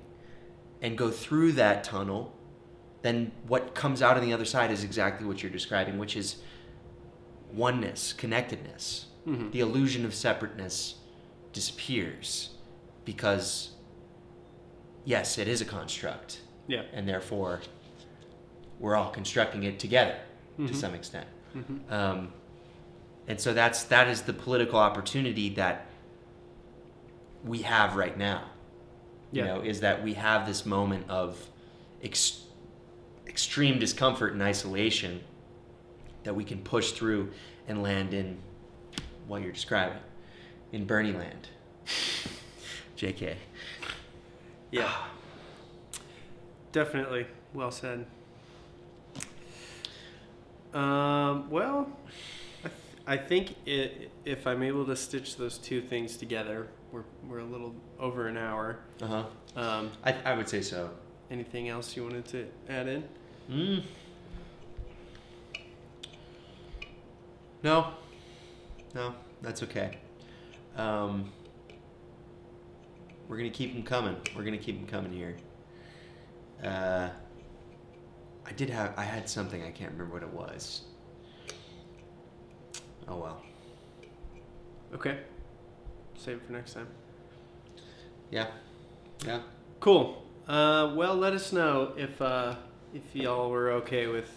[0.80, 2.34] and go through that tunnel,
[3.02, 6.36] then what comes out on the other side is exactly what you're describing, which is
[7.52, 9.06] oneness, connectedness.
[9.26, 9.52] Mhm.
[9.52, 10.96] The illusion of separateness
[11.52, 12.50] disappears
[13.04, 13.70] because,
[15.04, 16.82] yes, it is a construct Yeah.
[16.92, 17.60] and therefore
[18.78, 20.18] we're all constructing it together
[20.58, 20.68] Mhm.
[20.68, 21.28] to some extent.
[21.54, 21.92] Mhm.
[21.92, 22.32] Um,
[23.28, 25.86] and so that's that is the political opportunity that
[27.44, 28.44] we have right now.
[29.30, 29.54] You Yeah.
[29.54, 31.48] know, is that we have this moment of
[32.02, 32.44] ex-
[33.26, 35.22] extreme discomfort and isolation
[36.24, 37.32] that we can push through
[37.66, 38.38] and land in
[39.26, 39.98] what you're describing
[40.72, 41.48] in Bernie land.
[42.96, 43.36] JK.
[44.70, 44.92] Yeah.
[46.72, 47.26] Definitely.
[47.54, 48.06] Well said.
[50.72, 51.90] Um, well,
[52.64, 52.74] I, th-
[53.06, 53.90] I think i
[54.24, 58.36] if I'm able to stitch those two things together, we're, we're a little over an
[58.36, 58.78] hour.
[59.00, 59.24] Uh huh.
[59.56, 60.90] Um, I, I would say so.
[61.30, 63.04] anything else you wanted to add in?
[63.50, 63.82] Mm.
[67.62, 67.92] No.
[68.94, 69.98] No, that's okay.
[70.76, 71.30] Um,
[73.28, 74.16] we're gonna keep them coming.
[74.36, 75.36] We're gonna keep them coming here.
[76.62, 77.08] Uh,
[78.46, 78.92] I did have.
[78.96, 79.62] I had something.
[79.62, 80.82] I can't remember what it was.
[83.08, 83.42] Oh well.
[84.94, 85.18] Okay.
[86.22, 86.86] Save it for next time.
[88.30, 88.46] Yeah.
[89.26, 89.40] Yeah.
[89.80, 90.22] Cool.
[90.46, 92.54] Uh, well, let us know if uh,
[92.94, 94.30] if y'all were okay with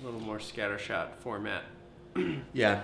[0.00, 1.62] a little more scattershot format.
[2.52, 2.82] Yeah.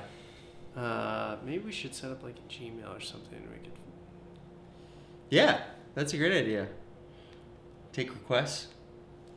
[0.77, 3.41] Uh, maybe we should set up like a Gmail or something.
[3.51, 3.73] We could.
[5.31, 5.63] Yeah.
[5.97, 6.69] That's a great idea.
[7.93, 8.69] Take requests.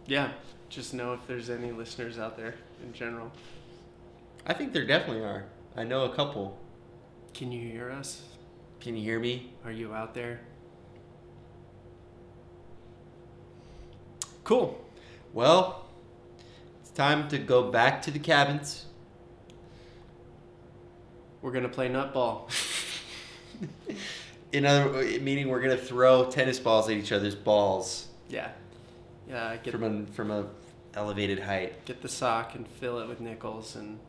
[0.05, 0.31] Yeah,
[0.67, 3.31] just know if there's any listeners out there in general.
[4.45, 5.45] I think there definitely are.
[5.75, 6.59] I know a couple.
[7.33, 8.21] Can you hear us?
[8.79, 9.51] Can you hear me?
[9.65, 10.39] Are you out there?
[14.43, 14.83] Cool.
[15.33, 15.85] Well,
[16.81, 18.85] it's time to go back to the cabins.
[21.41, 22.49] We're gonna play nutball.
[24.51, 24.89] In other
[25.19, 28.49] meaning, we're gonna throw tennis balls at each other's balls Yeah.
[29.27, 29.55] Yeah.
[29.57, 30.47] Get from a from a
[30.95, 31.85] elevated height.
[31.85, 33.99] get the sock and fill it with nickels, and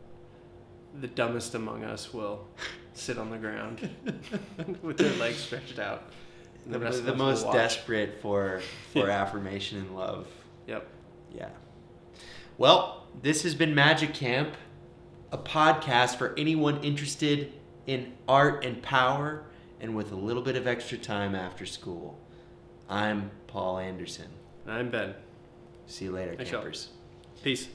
[0.99, 2.47] the dumbest among us will
[2.93, 3.89] sit on the ground
[4.81, 6.03] with their legs stretched out.
[6.65, 8.61] and The, rest the most desperate for
[8.93, 10.27] for affirmation and love.
[10.67, 10.87] Yep.
[11.33, 11.49] Yeah.
[12.57, 14.55] Well, this has been Magic Camp,
[15.31, 17.53] a podcast for anyone interested
[17.87, 19.43] in art and power
[19.79, 22.19] and with a little bit of extra time after school.
[22.87, 24.27] I'm Paul Anderson.
[24.67, 25.15] I'm Ben.
[25.87, 26.61] See you later, Thanks, y'all.
[26.61, 26.89] campers.
[27.43, 27.67] Peace.